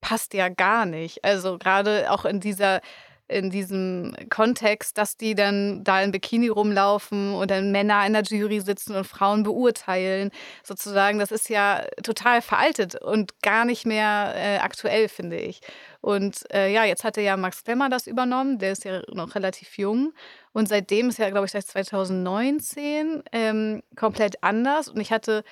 [0.01, 1.23] passt ja gar nicht.
[1.23, 2.81] Also gerade auch in dieser
[3.27, 8.23] in diesem Kontext, dass die dann da in Bikini rumlaufen und dann Männer in der
[8.23, 10.31] Jury sitzen und Frauen beurteilen,
[10.63, 15.61] sozusagen, das ist ja total veraltet und gar nicht mehr äh, aktuell, finde ich.
[16.01, 19.77] Und äh, ja, jetzt hatte ja Max Klemmer das übernommen, der ist ja noch relativ
[19.77, 20.13] jung.
[20.53, 24.87] Und seitdem ist ja, glaube ich, seit 2019 ähm, komplett anders.
[24.87, 25.43] Und ich hatte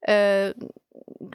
[0.00, 0.54] äh,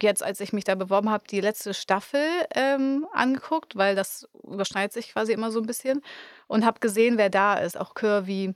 [0.02, 4.94] jetzt, als ich mich da beworben habe, die letzte Staffel ähm, angeguckt, weil das überschneidet
[4.94, 6.02] sich quasi immer so ein bisschen.
[6.48, 7.80] Und habe gesehen, wer da ist.
[7.80, 8.56] Auch Curvy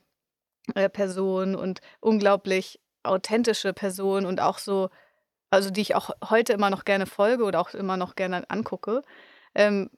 [0.75, 4.89] äh, Person und unglaublich authentische Person und auch so,
[5.49, 9.01] also die ich auch heute immer noch gerne folge oder auch immer noch gerne angucke.
[9.55, 9.89] Ähm,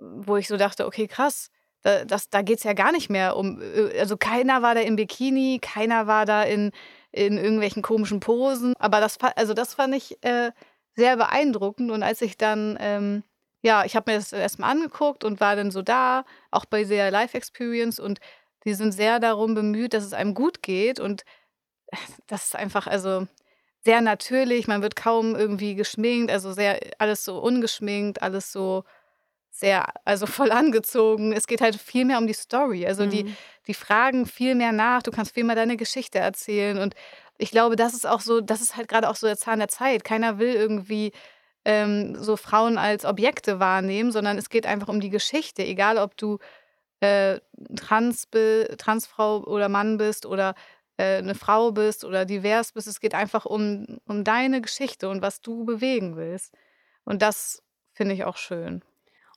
[0.00, 1.50] wo ich so dachte, okay, krass,
[1.82, 4.96] da, da geht es ja gar nicht mehr um, äh, also keiner war da im
[4.96, 6.72] Bikini, keiner war da in,
[7.12, 8.74] in irgendwelchen komischen Posen.
[8.78, 10.52] Aber das, also das fand ich äh,
[10.94, 11.90] sehr beeindruckend.
[11.90, 13.22] Und als ich dann, ähm,
[13.62, 17.10] ja, ich habe mir das erstmal angeguckt und war dann so da, auch bei der
[17.10, 18.20] Live Experience und
[18.64, 21.24] die sind sehr darum bemüht, dass es einem gut geht und
[22.26, 23.26] das ist einfach also
[23.84, 24.66] sehr natürlich.
[24.66, 28.84] Man wird kaum irgendwie geschminkt, also sehr alles so ungeschminkt, alles so
[29.58, 31.32] sehr also voll angezogen.
[31.32, 32.86] Es geht halt viel mehr um die Story.
[32.86, 33.36] Also die Mhm.
[33.66, 35.02] die fragen viel mehr nach.
[35.02, 36.94] Du kannst viel mehr deine Geschichte erzählen und
[37.38, 39.68] ich glaube, das ist auch so das ist halt gerade auch so der Zahn der
[39.68, 40.04] Zeit.
[40.04, 41.12] Keiner will irgendwie,
[41.64, 46.16] ähm, so Frauen als Objekte wahrnehmen, sondern es geht einfach um die Geschichte, egal ob
[46.16, 46.38] du,
[47.00, 47.40] äh,
[47.76, 48.28] trans
[48.78, 50.54] Transfrau oder Mann bist oder,
[50.98, 52.86] äh, 'ne Frau bist oder divers bist.
[52.88, 56.54] Es geht einfach um um deine Geschichte und was du bewegen willst.
[57.04, 57.62] Und das
[57.94, 58.82] finde ich auch schön.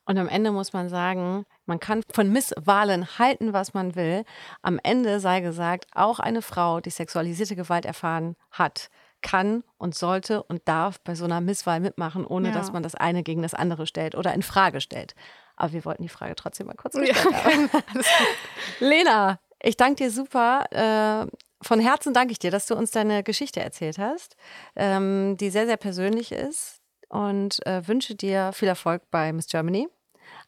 [0.04, 4.24] Und am Ende muss man sagen, man kann von Misswahlen halten, was man will.
[4.62, 8.88] Am Ende sei gesagt, auch eine Frau, die sexualisierte Gewalt erfahren hat,
[9.20, 12.72] kann und sollte und darf bei so einer Misswahl mitmachen, ohne dass Ja.
[12.72, 15.14] man das eine gegen das andere stellt oder in Frage stellt.
[15.54, 18.04] Aber wir wollten die Frage trotzdem mal kurz Ja, gut.
[18.80, 20.64] Lena, ich danke dir super.
[20.72, 21.26] Äh,
[21.64, 24.34] von Herzen danke ich dir, dass du uns deine Geschichte erzählt hast,
[24.74, 26.80] ähm, die sehr, sehr persönlich ist.
[27.12, 29.86] Und äh, wünsche dir viel Erfolg bei Miss Germany.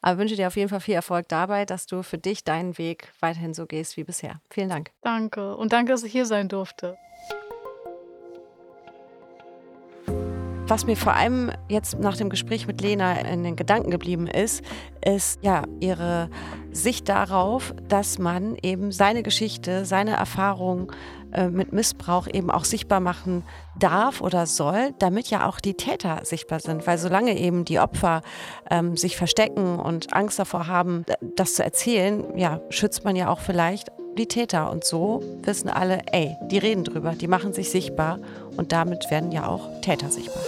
[0.01, 3.13] Aber wünsche dir auf jeden Fall viel Erfolg dabei, dass du für dich deinen Weg
[3.19, 4.41] weiterhin so gehst wie bisher.
[4.49, 4.91] Vielen Dank.
[5.01, 6.97] Danke und danke, dass ich hier sein durfte.
[10.67, 14.63] Was mir vor allem jetzt nach dem Gespräch mit Lena in den Gedanken geblieben ist,
[15.05, 16.31] ist ja ihre
[16.71, 20.91] Sicht darauf, dass man eben seine Geschichte, seine Erfahrung
[21.35, 23.43] äh, mit Missbrauch eben auch sichtbar machen
[23.77, 26.87] darf oder soll, damit ja auch die Täter sichtbar sind.
[26.87, 28.21] Weil solange eben die Opfer
[28.69, 31.05] ähm, sich verstecken und Angst davor haben,
[31.35, 34.71] das zu erzählen, ja, schützt man ja auch vielleicht die Täter.
[34.71, 38.19] Und so wissen alle, ey, die reden drüber, die machen sich sichtbar
[38.55, 40.43] und damit werden ja auch Täter sichtbar.